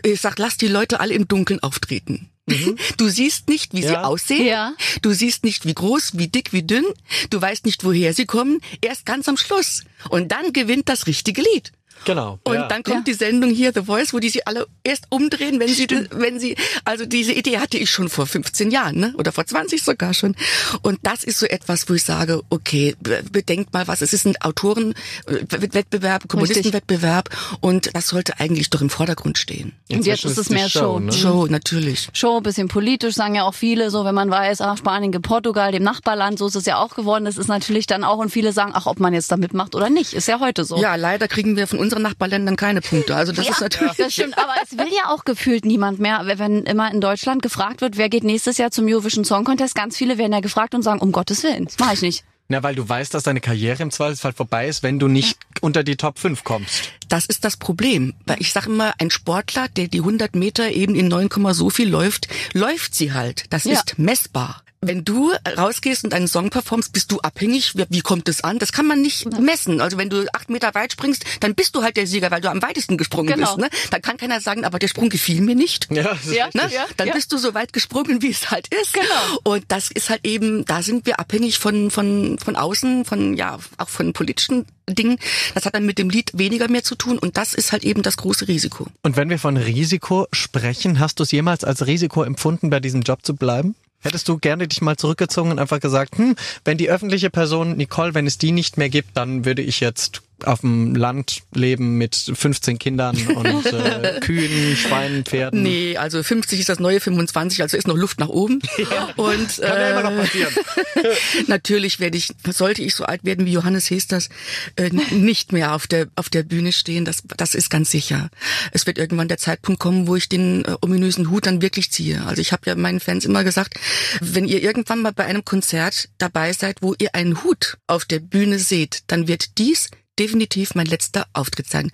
[0.02, 2.28] ich sag, lass die Leute alle im Dunkeln auftreten.
[2.96, 4.04] Du siehst nicht, wie sie Ja.
[4.04, 4.46] aussehen.
[4.46, 4.74] Ja.
[5.02, 6.84] Du siehst nicht, wie groß, wie dick, wie dünn.
[7.30, 8.60] Du weißt nicht, woher sie kommen.
[8.80, 9.84] Erst ganz am Schluss.
[10.10, 11.72] Und dann gewinnt das richtige Lied.
[12.04, 12.38] Genau.
[12.44, 12.68] Und ja.
[12.68, 13.12] dann kommt Ja.
[13.12, 16.56] die Sendung hier, The Voice, wo die sie alle erst umdrehen, wenn sie, wenn sie,
[16.84, 19.14] also diese Idee hatte ich schon vor 15 Jahren, ne?
[19.18, 20.34] Oder vor 20 sogar schon.
[20.82, 24.02] Und das ist so etwas, wo ich sage, okay, be- bedenkt mal was.
[24.02, 27.28] Es ist ein Autorenwettbewerb, Komponistenwettbewerb
[27.60, 29.72] und das sollte eigentlich doch im Vordergrund stehen.
[29.90, 30.98] Und jetzt ist es mehr Show.
[30.98, 31.12] Ne?
[31.12, 32.08] Show, natürlich.
[32.12, 35.72] Show, bisschen politisch, sagen ja auch viele, so wenn man weiß, ach, Spanien gibt Portugal,
[35.72, 37.24] dem Nachbarland, so ist es ja auch geworden.
[37.24, 39.90] Das ist natürlich dann auch, und viele sagen, ach, ob man jetzt da mitmacht oder
[39.90, 40.76] nicht, ist ja heute so.
[40.76, 43.14] Ja, leider kriegen wir von unseren Nachbarländern keine Punkte.
[43.14, 43.96] Also das ist natürlich.
[43.96, 47.80] Das stimmt, aber es will ja auch gefühlt niemand mehr, wenn immer in Deutschland gefragt
[47.80, 50.82] wird, wer geht nächstes Jahr zum Eurovision Song Contest, ganz viele werden ja gefragt und
[50.82, 52.24] sagen, um Gottes Willen, das mache ich nicht.
[52.48, 55.82] Na, weil du weißt, dass deine Karriere im Zweifelsfall vorbei ist, wenn du nicht unter
[55.82, 56.90] die Top 5 kommst.
[57.08, 58.12] Das ist das Problem.
[58.26, 61.88] Weil ich sage immer, ein Sportler, der die 100 Meter eben in 9, so viel
[61.88, 63.44] läuft, läuft sie halt.
[63.48, 63.72] Das Ja.
[63.72, 64.63] ist messbar.
[64.86, 67.76] Wenn du rausgehst und einen Song performst, bist du abhängig.
[67.76, 68.58] Wie, wie kommt es an?
[68.58, 69.80] Das kann man nicht messen.
[69.80, 72.50] Also wenn du acht Meter weit springst, dann bist du halt der Sieger, weil du
[72.50, 73.56] am weitesten gesprungen Genau.
[73.56, 73.58] bist.
[73.58, 73.78] Ne?
[73.90, 75.88] Dann kann keiner sagen, aber der Sprung gefiel mir nicht.
[75.90, 76.48] Ja, das Ja.
[76.54, 76.70] Ne?
[76.72, 77.14] Ja, dann ja.
[77.14, 78.92] bist du so weit gesprungen, wie es halt ist.
[78.92, 79.38] Genau.
[79.44, 83.58] Und das ist halt eben, da sind wir abhängig von, von, von außen, von, ja,
[83.78, 85.18] auch von politischen Dingen.
[85.54, 88.02] Das hat dann mit dem Lied weniger mehr zu tun und das ist halt eben
[88.02, 88.86] das große Risiko.
[89.02, 93.02] Und wenn wir von Risiko sprechen, hast du es jemals als Risiko empfunden, bei diesem
[93.02, 93.74] Job zu bleiben?
[94.04, 98.12] Hättest du gerne dich mal zurückgezogen und einfach gesagt, hm, wenn die öffentliche Person Nicole,
[98.12, 102.14] wenn es die nicht mehr gibt, dann würde ich jetzt auf dem Land leben mit
[102.14, 105.62] 15 Kindern und äh, Kühen, Schweinen, Pferden.
[105.62, 108.60] Nee, also 50 ist das neue 25, also ist noch Luft nach oben.
[109.16, 110.52] Und Kann ja äh, immer noch passieren.
[111.46, 114.28] natürlich werde ich, sollte ich so alt werden wie Johannes Hesters,
[114.76, 117.04] äh, nicht mehr auf der auf der Bühne stehen.
[117.04, 118.30] Das das ist ganz sicher.
[118.72, 122.24] Es wird irgendwann der Zeitpunkt kommen, wo ich den äh, ominösen Hut dann wirklich ziehe.
[122.24, 123.74] Also ich habe ja meinen Fans immer gesagt,
[124.20, 128.20] wenn ihr irgendwann mal bei einem Konzert dabei seid, wo ihr einen Hut auf der
[128.20, 131.90] Bühne seht, dann wird dies definitiv mein letzter Auftritt sein.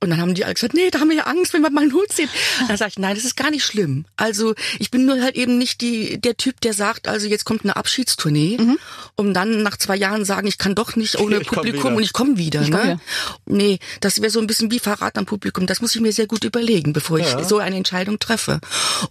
[0.00, 1.82] Und dann haben die alle gesagt, nee, da haben wir ja Angst, wenn wir mal
[1.82, 2.28] einen Hut sehen.
[2.68, 4.04] Dann sage ich, nein, das ist gar nicht schlimm.
[4.16, 7.64] Also ich bin nur halt eben nicht die, der Typ, der sagt, also jetzt kommt
[7.64, 8.58] eine Abschiedstournee,
[9.16, 12.12] um dann nach zwei Jahren sagen, ich kann doch nicht ohne Ich Publikum und ich
[12.12, 12.62] komme wieder.
[12.62, 13.00] Ich komm ne?
[13.46, 15.66] Nee, das wäre so ein bisschen wie Verrat am Publikum.
[15.66, 18.60] Das muss ich mir sehr gut überlegen, bevor ich so eine Entscheidung treffe.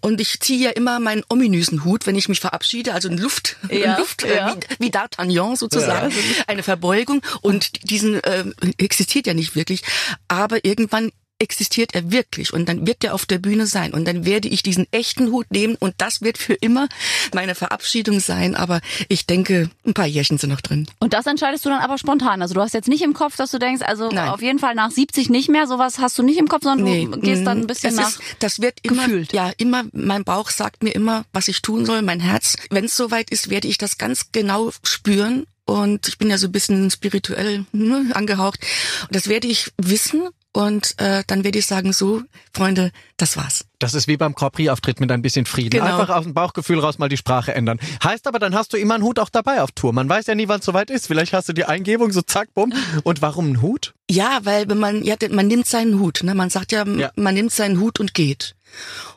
[0.02, 3.58] Und ich ziehe ja immer meinen ominösen Hut, wenn ich mich verabschiede, also ein Luft,
[3.70, 4.56] Ja, ein Luft äh, ja.
[4.80, 6.14] wie, wie D'Artagnan sozusagen,
[6.48, 8.45] eine Verbeugung und diesen äh,
[8.78, 9.82] existiert ja nicht wirklich,
[10.28, 14.26] aber irgendwann existiert er wirklich und dann wird er auf der Bühne sein und dann
[14.26, 16.88] werde ich diesen echten Hut nehmen und das wird für immer
[17.34, 18.80] meine Verabschiedung sein, aber
[19.10, 20.88] ich denke, ein paar Jährchen sind noch drin.
[21.00, 22.42] Und das entscheidest du dann aber spontan.
[22.42, 24.30] Also du hast jetzt nicht im Kopf, dass du denkst, also Nein.
[24.30, 27.20] auf jeden Fall nach 70 nicht mehr, sowas hast du nicht im Kopf, sondern du
[27.20, 28.10] gehst dann ein bisschen das nach.
[28.10, 29.34] Ist, das wird immer, gefühlt.
[29.34, 32.56] ja, immer, mein Bauch sagt mir immer, was ich tun soll, mein Herz.
[32.70, 35.46] Wenn es soweit ist, werde ich das ganz genau spüren.
[35.66, 38.60] Und ich bin ja so ein bisschen spirituell ne, angehaucht.
[39.02, 40.30] Und das werde ich wissen.
[40.54, 42.22] Und äh, dann werde ich sagen, so,
[42.54, 43.65] Freunde, das war's.
[43.86, 45.70] Das ist wie beim Grand Prix-Auftritt mit ein bisschen Frieden.
[45.80, 45.86] Genau.
[45.86, 47.80] Einfach aus dem Bauchgefühl raus mal die Sprache ändern.
[48.04, 49.94] Heißt aber, dann hast du immer einen Hut auch dabei auf Tour.
[49.94, 51.06] Man weiß ja nie, wann es soweit ist.
[51.06, 52.74] Vielleicht hast du die Eingebung, so zack, bumm.
[53.04, 53.94] Und warum ein Hut?
[54.10, 56.34] Ja, weil wenn man, ja, man nimmt seinen Hut, ne?
[56.34, 57.12] Man sagt ja, Ja.
[57.16, 58.56] man nimmt seinen Hut und geht.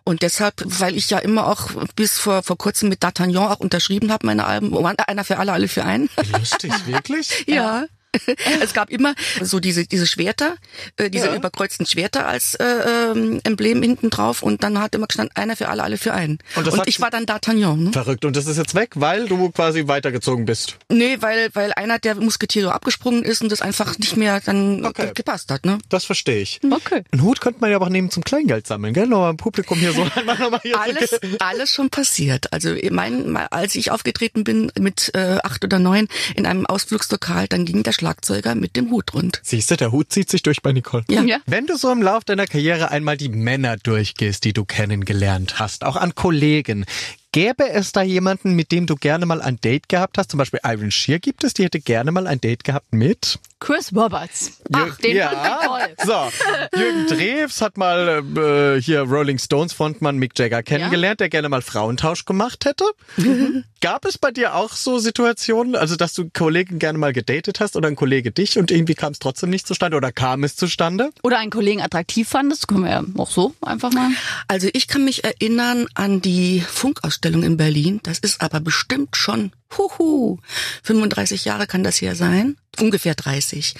[0.04, 4.12] Und deshalb, weil ich ja immer auch bis vor, vor kurzem mit D'Artagnan auch unterschrieben
[4.12, 6.10] habe, meine Alben, oh, einer für alle, alle für einen.
[6.38, 7.44] Lustig, wirklich?
[7.48, 7.86] Ja.
[8.62, 10.56] es gab immer so diese diese Schwerter,
[10.96, 11.34] äh, diese Ja.
[11.36, 15.68] überkreuzten Schwerter als äh, ähm, Emblem hinten drauf und dann hat immer gestanden einer für
[15.68, 16.38] alle, alle für einen.
[16.56, 17.76] Und das hat- ich war dann D'Artagnan.
[17.76, 17.92] Ne?
[17.92, 18.24] Verrückt.
[18.24, 20.76] Und das ist jetzt weg, weil du quasi weitergezogen bist.
[20.90, 25.06] Nee, weil weil einer der Musketiere abgesprungen ist und das einfach nicht mehr dann Okay.
[25.06, 25.66] ge- gepasst hat.
[25.66, 25.78] Ne?
[25.88, 26.61] Das verstehe ich.
[26.70, 27.02] Okay.
[27.12, 29.06] Einen Hut könnte man ja auch nehmen zum Kleingeld sammeln, gell?
[29.06, 30.02] Nochmal im Publikum hier so.
[30.14, 32.52] einmal nochmal hier so- Alles, alles schon passiert.
[32.52, 37.64] Also mein, als ich aufgetreten bin mit äh, acht oder neun in einem Ausflugslokal, dann
[37.64, 39.40] ging der Schlagzeuger mit dem Hut rund.
[39.42, 41.05] Siehst du, der Hut zieht sich durch bei Nicole.
[41.11, 41.22] Ja.
[41.22, 41.38] Ja.
[41.46, 45.84] Wenn du so im Lauf deiner Karriere einmal die Männer durchgehst, die du kennengelernt hast,
[45.84, 46.84] auch an Kollegen,
[47.32, 50.30] gäbe es da jemanden, mit dem du gerne mal ein Date gehabt hast?
[50.30, 53.38] Zum Beispiel Iron Shear gibt es, die hätte gerne mal ein Date gehabt mit?
[53.60, 54.60] Chris Roberts.
[54.72, 55.30] Ach, den ja.
[55.30, 56.06] fand ich toll.
[56.72, 61.48] So, Jürgen Drews hat mal äh, hier Rolling Stones Frontmann Mick Jagger kennengelernt, der gerne
[61.48, 62.84] mal Frauentausch gemacht hätte.
[63.80, 67.76] Gab es bei dir auch so Situationen, also dass du Kollegen gerne mal gedatet hast
[67.76, 71.10] oder ein Kollege dich und irgendwie kam es trotzdem nicht zustande oder kam es zustande?
[71.22, 74.10] Oder einen Kollegen attraktiv fandest, können wir ja auch so einfach mal.
[74.46, 78.00] Also ich kann mich erinnern an die Funkausstellung in Berlin.
[78.02, 80.38] Das ist aber bestimmt schon, huhu,
[80.82, 82.56] 35 Jahre kann das hier sein.
[82.80, 83.74] Ungefähr 30.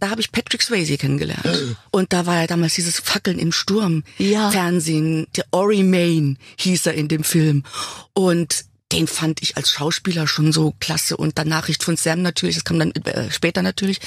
[0.00, 1.76] Da habe ich Patrick Swayze kennengelernt.
[1.90, 4.04] Und da war ja damals dieses Fackeln im Sturm.
[4.18, 4.50] Ja.
[4.50, 5.26] Fernsehen.
[5.36, 7.64] Der Ori Main hieß er in dem Film.
[8.12, 12.56] Und den fand ich als Schauspieler schon so klasse und dann Nachricht von Sam natürlich,
[12.56, 14.00] das kam dann äh, später natürlich.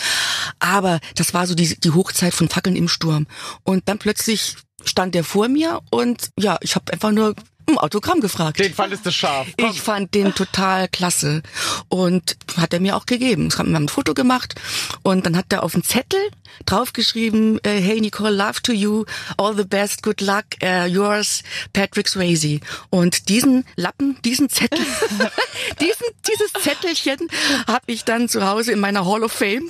[0.59, 3.27] Aber das war so die, die Hochzeit von Fackeln im Sturm.
[3.63, 4.55] Und dann plötzlich
[4.85, 7.35] stand der vor mir und ja, ich habe einfach nur
[7.67, 8.59] um Autogramm gefragt.
[8.59, 9.47] Den fandest du scharf.
[9.59, 9.71] Komm.
[9.71, 11.43] Ich fand den total klasse
[11.89, 13.47] und hat er mir auch gegeben.
[13.51, 14.55] Ich habe mir ein Foto gemacht
[15.03, 16.19] und dann hat er auf einen Zettel
[16.65, 19.05] draufgeschrieben, äh, hey Nicole, love to you,
[19.37, 21.43] all the best, good luck, uh, yours,
[21.73, 22.59] Patrick Swayze.
[22.89, 24.79] Und diesen Lappen, diesen Zettel,
[25.81, 27.27] diesen, dieses Zettelchen
[27.67, 29.69] habe ich dann zu Hause in meiner Hall of Fame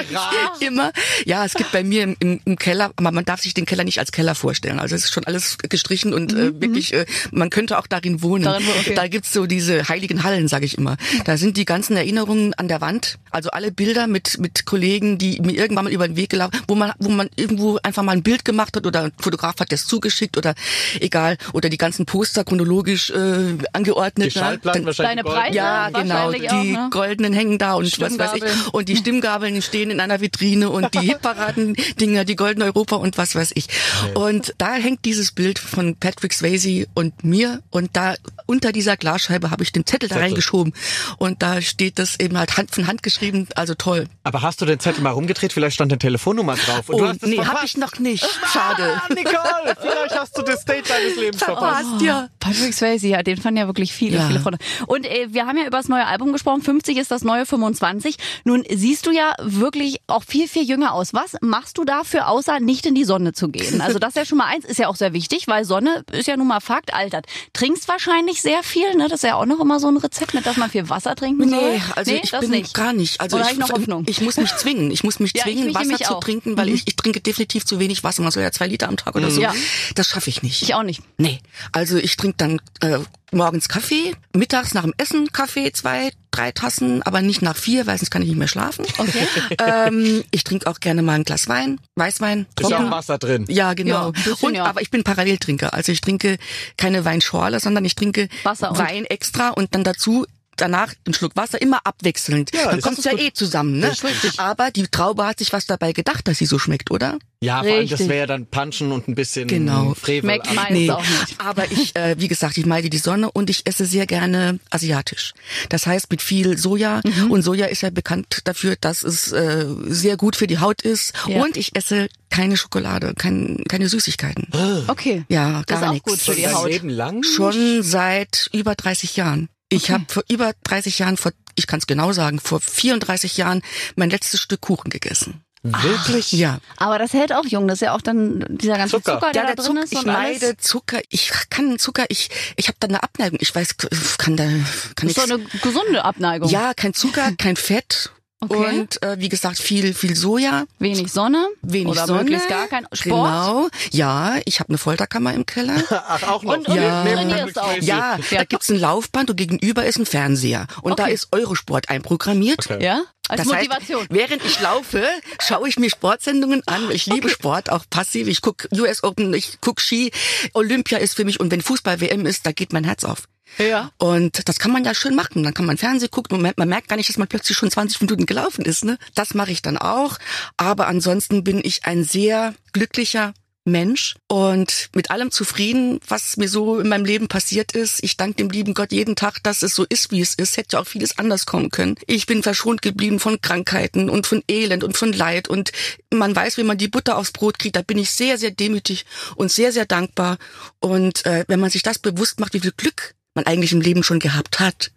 [0.60, 0.92] immer.
[1.24, 3.84] Ja, es gibt bei mir im, im, im Keller, aber man darf sich den Keller
[3.84, 4.80] nicht als Keller vorstellen.
[4.80, 8.44] Also es ist schon alles gestrichen und äh, wirklich, äh, man könnte auch darin wohnen.
[8.44, 8.94] Darin okay.
[8.94, 10.96] Da gibt's so diese heiligen Hallen, sage ich immer.
[11.24, 15.40] Da sind die ganzen Erinnerungen an der Wand, also alle Bilder mit mit Kollegen, die
[15.40, 18.22] mir irgendwann mal über den Weg gelaufen, wo man wo man irgendwo einfach mal ein
[18.22, 20.54] Bild gemacht hat oder ein Fotograf hat das zugeschickt oder
[21.00, 24.34] egal oder die ganzen Poster chronologisch äh, angeordnet.
[24.34, 24.44] Die ne?
[24.44, 25.36] Schallplatten Dann- wahrscheinlich Deine.
[25.36, 25.56] Preise?
[25.56, 26.14] ja, genau.
[26.14, 26.88] wahrscheinlich auch, Die ne?
[26.90, 28.42] goldenen hängen da und was weiß ich.
[28.72, 31.00] Und die Stimmgabeln stehen in einer Vitrine und die
[31.46, 33.66] Hitparaden-Dinger, die Golden Europa und was weiß ich.
[34.14, 38.14] Und da hängt dieses Bild von Patrick Swayze und mir und da
[38.46, 40.28] unter dieser Glasscheibe habe ich den Zettel da Zettel.
[40.28, 40.72] reingeschoben
[41.18, 44.06] und da steht das eben halt Hand von Hand geschrieben, also toll.
[44.22, 45.52] Aber hast du den Zettel mal rumgedreht?
[45.52, 46.88] Vielleicht stand eine Telefonnummer drauf.
[46.88, 48.24] Und du Und hast es nee, habe ich noch nicht.
[48.52, 48.76] Schade.
[49.06, 51.82] Ah, Nicole, vielleicht hast du das Date deines Lebens verpasst.
[51.88, 52.28] Verpasst, ja.
[52.40, 54.26] Patrick Swayze, ja, den fanden ja wirklich viele, Ja.
[54.26, 54.58] viele Freunde.
[54.86, 56.62] Und äh, wir haben ja über das neue Album gesprochen.
[56.62, 58.16] 50 ist das neue 25.
[58.44, 61.14] Nun siehst du ja wirklich auch viel, viel jünger aus.
[61.14, 63.80] Was machst du dafür, außer nicht in die Sonne zu gehen?
[63.80, 66.26] Also das ist ja schon mal eins, ist ja auch sehr wichtig, weil Sonne ist
[66.26, 67.26] ja nun mal Fakt, altert.
[67.52, 69.04] Trinkst wahrscheinlich sehr viel, ne?
[69.08, 71.48] Das ist ja auch noch immer so ein Rezept, mit dass man viel Wasser trinken
[71.48, 71.72] soll.
[71.72, 72.74] Nee, also ich das bin nicht.
[72.74, 73.20] gar nicht.
[73.20, 74.90] Also ich, ich ich muss mich zwingen.
[74.90, 76.20] Ich muss mich Ja, ich zwingen, mich Wasser nämlich zu auch.
[76.20, 76.74] trinken, weil Mhm.
[76.74, 78.22] ich, ich trinke definitiv zu wenig Wasser.
[78.22, 79.40] Man soll ja zwei Liter am Tag oder so.
[79.40, 79.54] Ja.
[79.94, 80.62] Das schaffe ich nicht.
[80.62, 81.02] Ich auch nicht.
[81.18, 81.40] Nee,
[81.72, 82.98] also ich trinke dann äh,
[83.32, 87.98] morgens Kaffee, mittags nach dem Essen Kaffee, zwei, drei Tassen, aber nicht nach vier, weil
[87.98, 88.84] sonst kann ich nicht mehr schlafen.
[88.98, 89.26] Okay.
[89.66, 93.44] ähm, ich trinke auch gerne mal ein Glas Wein, Weißwein, Ist ja auch Wasser drin.
[93.48, 94.06] Ja, genau.
[94.06, 94.64] Ja, bisschen, und, ja.
[94.64, 95.72] Aber ich bin Paralleltrinker.
[95.72, 96.38] Also ich trinke
[96.76, 100.26] keine Weinschorle, sondern ich trinke Wasser Wein extra und dann dazu
[100.56, 102.50] danach einen Schluck Wasser, immer abwechselnd.
[102.54, 103.20] Ja, dann kommt es ja gut.
[103.20, 103.92] eh zusammen, ne?
[104.38, 107.18] Aber die Traube hat sich was dabei gedacht, dass sie so schmeckt, oder?
[107.40, 109.92] Ja, vor allem, das wäre ja dann Punchen und ein bisschen Genau.
[109.94, 110.22] Frevel.
[110.30, 111.34] Schmeckt meist Nee, auch nicht.
[111.38, 115.34] aber ich, äh, wie gesagt, ich meide die Sonne und ich esse sehr gerne asiatisch.
[115.68, 117.30] Das heißt mit viel Soja Mhm.
[117.30, 121.12] und Soja ist ja bekannt dafür, dass es äh, sehr gut für die Haut ist
[121.28, 121.42] Ja.
[121.42, 124.48] und ich esse keine Schokolade, kein, keine Süßigkeiten.
[124.88, 125.24] Okay.
[125.28, 126.08] Ja, Das ist gar auch nichts.
[126.10, 126.68] gut für die Haut.
[126.70, 127.22] Leben lang?
[127.22, 129.48] Schon seit über 30 Jahren.
[129.68, 133.62] Ich habe vor über 30 Jahren, vor, ich kann es genau sagen, vor 34 Jahren
[133.96, 135.42] mein letztes Stück Kuchen gegessen.
[135.62, 136.32] Wirklich?
[136.32, 136.58] Ja.
[136.76, 137.66] Aber das hält auch jung.
[137.66, 139.14] Das ist ja auch dann dieser ganze Zucker.
[139.14, 140.56] Zucker, der, Ja, der da drin Zucker, ist ich und alles.
[140.58, 143.38] Zucker, ich kann Zucker, ich ich habe da eine Abneigung.
[143.40, 143.76] Ich weiß,
[144.18, 144.64] kann da kann
[144.94, 146.48] Das ist ich doch eine gesunde Abneigung.
[146.48, 148.80] Ja, kein Zucker, kein Fett Okay.
[148.80, 151.48] und äh, wie gesagt viel viel Soja, Wenig Sonne.
[151.62, 153.30] wenig oder Sonne, möglichst gar kein Sport.
[153.30, 153.68] Genau.
[153.92, 155.82] Ja, ich habe eine Folterkammer im Keller.
[155.90, 156.52] Ach, auch noch.
[156.58, 157.02] Und- und Ja.
[157.02, 157.72] du trainierst auch.
[157.80, 158.38] ja, Ja.
[158.38, 161.14] da gibt's ein Laufband und gegenüber ist ein Fernseher und da Okay.
[161.14, 162.66] ist Eurosport einprogrammiert.
[162.70, 162.84] Okay.
[162.84, 163.02] Ja?
[163.28, 164.00] Als Das Motivation.
[164.02, 165.02] Heißt, während ich laufe,
[165.40, 166.90] schaue ich mir Sportsendungen an.
[166.90, 168.28] Ich liebe Sport, auch passiv.
[168.28, 170.12] Ich guck US Open, ich guck Ski.
[170.52, 173.24] Olympia ist für mich und wenn Fußball WM ist, da geht mein Herz auf.
[173.58, 173.90] Ja.
[173.98, 175.42] Und das kann man ja schön machen.
[175.42, 178.00] Dann kann man Fernsehen gucken und man merkt gar nicht, dass man plötzlich schon 20
[178.00, 178.84] Minuten gelaufen ist.
[178.84, 178.98] Ne?
[179.14, 180.18] Das mache ich dann auch.
[180.56, 183.34] Aber ansonsten bin ich ein sehr glücklicher
[183.66, 188.02] Mensch und mit allem zufrieden, was mir so in meinem Leben passiert ist.
[188.02, 190.56] Ich danke dem lieben Gott jeden Tag, dass es so ist, wie es ist.
[190.56, 191.96] Hätte ja auch vieles anders kommen können.
[192.06, 195.72] Ich bin verschont geblieben von Krankheiten und von Elend und von Leid und
[196.14, 197.76] man weiß, wie man die Butter aufs Brot kriegt.
[197.76, 199.04] Da bin ich sehr, sehr demütig
[199.34, 200.38] und sehr, sehr dankbar.
[200.78, 204.02] Und äh, wenn man sich das bewusst macht, wie viel Glück man eigentlich im Leben
[204.02, 204.90] schon gehabt hat,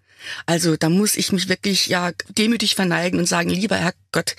[0.46, 4.36] also da muss ich mich wirklich ja demütig verneigen und sagen, lieber Herr Gott,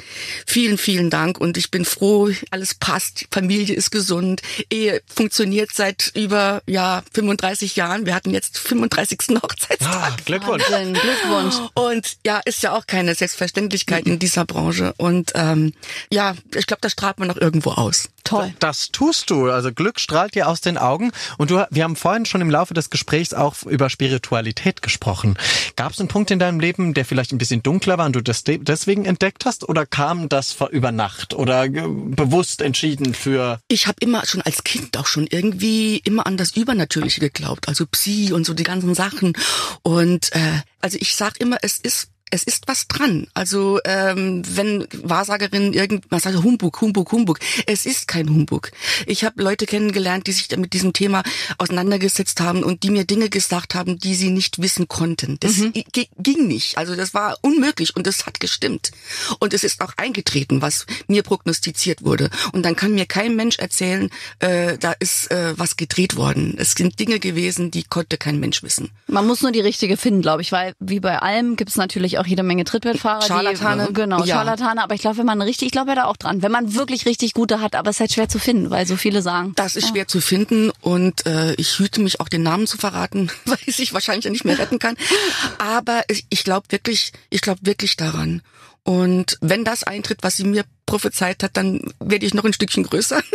[0.46, 6.10] vielen, vielen Dank und ich bin froh, alles passt, Familie ist gesund, Ehe funktioniert seit
[6.14, 8.04] über ja 35 Jahren.
[8.04, 9.18] Wir hatten jetzt 35.
[9.42, 9.94] Hochzeitstag.
[9.94, 10.64] Ah, Glückwunsch.
[10.70, 11.54] Wahnsinn, Glückwunsch.
[11.74, 14.92] Und ja, ist ja auch keine Selbstverständlichkeit in dieser Branche.
[14.96, 15.72] Und ähm,
[16.12, 18.08] ja, ich glaube, das strahlt man noch irgendwo aus.
[18.24, 18.52] Toll.
[18.58, 19.50] Das tust du.
[19.50, 21.10] Also Glück strahlt dir aus den Augen.
[21.38, 25.36] Und du, wir haben vorhin schon im Laufe des Gesprächs auch über Spiritualität gesprochen.
[25.76, 28.20] Gab es einen Punkt in deinem Leben, der vielleicht ein bisschen dunkler war und du
[28.20, 29.59] das deswegen entdeckt hast?
[29.68, 33.60] Oder kam das über Nacht oder äh, bewusst entschieden für...
[33.68, 37.68] Ich habe immer schon als Kind auch schon irgendwie immer an das Übernatürliche geglaubt.
[37.68, 39.32] Also Psi und so die ganzen Sachen.
[39.82, 43.26] Und äh, also ich sag immer, es ist es ist was dran.
[43.34, 47.38] Also ähm, wenn Wahrsagerinnen irgendwas sagen, Humbug, Humbug, Humbug.
[47.66, 48.70] Es ist kein Humbug.
[49.06, 51.22] Ich habe Leute kennengelernt, die sich mit diesem Thema
[51.58, 55.38] auseinandergesetzt haben und die mir Dinge gesagt haben, die sie nicht wissen konnten.
[55.40, 55.72] Das Mhm.
[56.18, 56.76] ging nicht.
[56.78, 58.90] Also das war unmöglich und es hat gestimmt.
[59.38, 62.30] Und es ist auch eingetreten, was mir prognostiziert wurde.
[62.52, 64.10] Und dann kann mir kein Mensch erzählen,
[64.40, 66.54] äh, da ist äh, was gedreht worden.
[66.58, 68.90] Es sind Dinge gewesen, die konnte kein Mensch wissen.
[69.06, 72.18] Man muss nur die richtige finden, glaube ich, weil wie bei allem gibt es natürlich
[72.20, 73.22] auch jede Menge Trittbettfahrer.
[73.22, 73.86] Scharlatane.
[73.88, 74.36] Die, genau, Ja.
[74.36, 74.82] Scharlatane.
[74.82, 77.06] Aber ich glaube, wenn man richtig, ich glaube ja da auch dran, wenn man wirklich
[77.06, 79.52] richtig gute hat, aber es ist halt schwer zu finden, weil so viele sagen.
[79.56, 83.30] Das ist schwer zu finden und äh, ich hüte mich auch den Namen zu verraten,
[83.44, 84.96] weil ich sich wahrscheinlich ja nicht mehr retten kann.
[85.58, 88.42] Aber ich, ich glaube wirklich, ich glaube wirklich daran.
[88.82, 92.84] Und wenn das eintritt, was sie mir prophezeit hat, dann werde ich noch ein Stückchen
[92.84, 93.22] größer.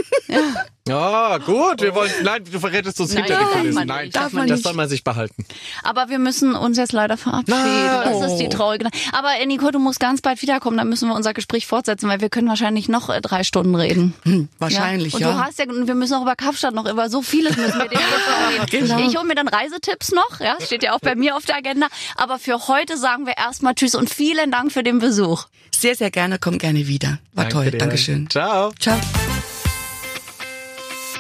[0.88, 1.82] Ja, gut.
[1.82, 3.88] Wir wollen, nein, du verrätst uns Nein, hinter den Kulissen.
[3.88, 4.64] Nein, darf man das nicht.
[4.66, 5.44] soll man sich behalten.
[5.82, 7.60] Aber wir müssen uns jetzt leider verabschieden.
[7.60, 8.02] Nein.
[8.04, 8.88] Das ist die traurige.
[9.12, 12.22] Aber äh, Nico, du musst ganz bald wiederkommen, dann müssen wir unser Gespräch fortsetzen, weil
[12.22, 14.14] wir können wahrscheinlich noch äh, drei Stunden reden.
[14.60, 15.32] Wahrscheinlich, Und ja.
[15.32, 17.88] du hast ja, und wir müssen auch über Kapstadt noch, über so vieles müssen wir
[17.90, 18.88] dir reden.
[18.88, 19.08] Genau.
[19.08, 21.88] Ich hole mir dann Reisetipps noch, ja, steht ja auch bei mir auf der Agenda.
[22.16, 25.46] Aber für heute sagen wir erstmal Tschüss und vielen Dank für den Besuch.
[25.76, 27.20] Sehr, sehr gerne, komm gerne wieder.
[27.34, 27.78] War toll, dir.
[27.78, 28.30] Dankeschön.
[28.30, 28.72] Ciao.
[28.80, 28.98] Ciao.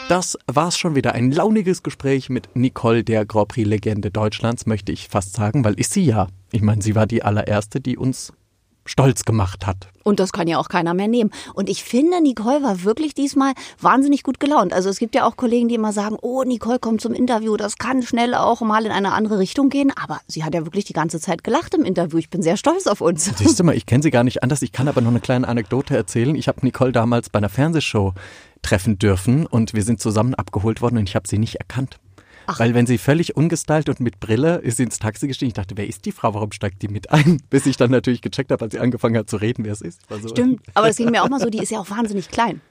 [0.07, 1.13] Das war's schon wieder.
[1.13, 5.93] Ein launiges Gespräch mit Nicole, der Grand Prix-Legende Deutschlands, möchte ich fast sagen, weil ist
[5.93, 6.27] sie ja.
[6.51, 8.31] Ich meine, sie war die allererste, die uns
[8.85, 9.89] stolz gemacht hat.
[10.03, 11.31] Und das kann ja auch keiner mehr nehmen.
[11.55, 14.71] Und ich finde, Nicole war wirklich diesmal wahnsinnig gut gelaunt.
[14.71, 17.77] Also es gibt ja auch Kollegen, die immer sagen, oh, Nicole kommt zum Interview, das
[17.77, 19.91] kann schnell auch mal in eine andere Richtung gehen.
[19.95, 22.19] Aber sie hat ja wirklich die ganze Zeit gelacht im Interview.
[22.19, 23.25] Ich bin sehr stolz auf uns.
[23.37, 24.61] Siehst du mal, ich kenne sie gar nicht anders.
[24.61, 26.35] Ich kann aber noch eine kleine Anekdote erzählen.
[26.35, 28.13] Ich habe Nicole damals bei einer Fernsehshow
[28.61, 31.99] treffen dürfen und wir sind zusammen abgeholt worden und ich habe sie nicht erkannt.
[32.57, 35.47] Weil wenn sie völlig ungestylt und mit Brille ist sie ins Taxi gestiegen.
[35.49, 36.33] Ich dachte, wer ist die Frau?
[36.33, 37.41] Warum steigt die mit ein?
[37.49, 40.01] Bis ich dann natürlich gecheckt habe, als sie angefangen hat zu reden, wer es ist.
[40.21, 40.61] So- Stimmt.
[40.73, 42.61] Aber das ging mir auch mal so, die ist ja auch wahnsinnig klein.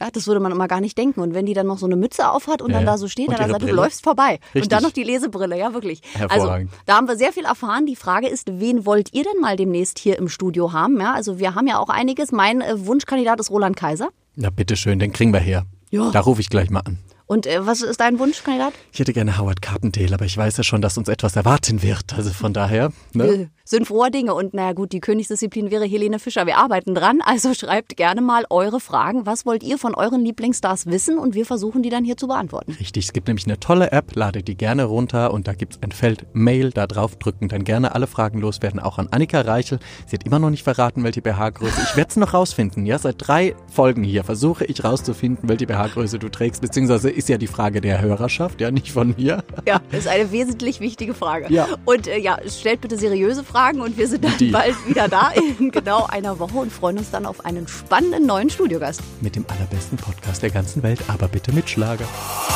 [0.00, 1.20] Ja, das würde man immer gar nicht denken.
[1.20, 3.28] Und wenn die dann noch so eine Mütze aufhat und Ja, dann da so steht,
[3.28, 4.38] dann hat gesagt, du läufst vorbei.
[4.54, 4.62] Richtig.
[4.62, 6.02] Und dann noch die Lesebrille, ja wirklich.
[6.14, 6.70] Also Hervorragend.
[6.86, 7.84] da haben wir sehr viel erfahren.
[7.86, 11.00] Die Frage ist, wen wollt ihr denn mal demnächst hier im Studio haben?
[11.00, 12.30] Ja, also wir haben ja auch einiges.
[12.30, 14.10] Mein äh, Wunschkandidat ist Roland Kaiser.
[14.36, 15.64] Na bitteschön, den kriegen wir her.
[15.90, 16.10] Ja.
[16.12, 16.98] Da rufe ich gleich mal an.
[17.28, 18.72] Und äh, was ist dein Wunschkandidat?
[18.90, 22.14] Ich hätte gerne Howard Carpendale, aber ich weiß ja schon, dass uns etwas erwarten wird.
[22.14, 23.50] Also von daher, ne?
[23.70, 24.32] Sind froher Dinge.
[24.32, 26.46] Und naja gut, die Königsdisziplin wäre Helene Fischer.
[26.46, 27.20] Wir arbeiten dran.
[27.22, 29.26] Also schreibt gerne mal eure Fragen.
[29.26, 31.18] Was wollt ihr von euren Lieblingsstars wissen?
[31.18, 32.72] Und wir versuchen die dann hier zu beantworten.
[32.80, 35.92] Richtig, es gibt nämlich eine tolle App, ladet die gerne runter und da gibt's ein
[35.92, 39.80] Feld Mail, da drauf drücken, dann gerne alle Fragen loswerden, auch an Annika Reichel.
[40.06, 41.82] Sie hat immer noch nicht verraten, welche BH-Größe.
[41.90, 46.18] Ich werde es noch rausfinden, ja, seit drei Folgen hier versuche ich rauszufinden, welche BH-Größe
[46.18, 49.44] du trägst, beziehungsweise ist ja die Frage der Hörerschaft, ja, nicht von mir.
[49.66, 51.52] Ja, das ist eine wesentlich wichtige Frage.
[51.52, 51.68] Ja.
[51.84, 54.52] Und äh, ja, stellt bitte seriöse Fragen und wir sind dann Die.
[54.52, 58.50] bald wieder da in genau einer Woche und freuen uns dann auf einen spannenden neuen
[58.50, 59.00] Studiogast.
[59.20, 62.06] Mit dem allerbesten Podcast der ganzen Welt, aber bitte mit Schlager.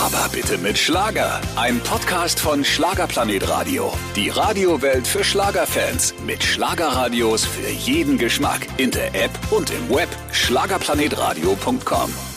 [0.01, 1.41] Aber bitte mit Schlager.
[1.57, 3.93] Ein Podcast von Schlagerplanet Radio.
[4.15, 6.15] Die Radiowelt für Schlagerfans.
[6.25, 8.69] Mit Schlagerradios für jeden Geschmack.
[8.77, 10.09] In der App und im Web.
[10.31, 12.32] Schlagerplanetradio.com.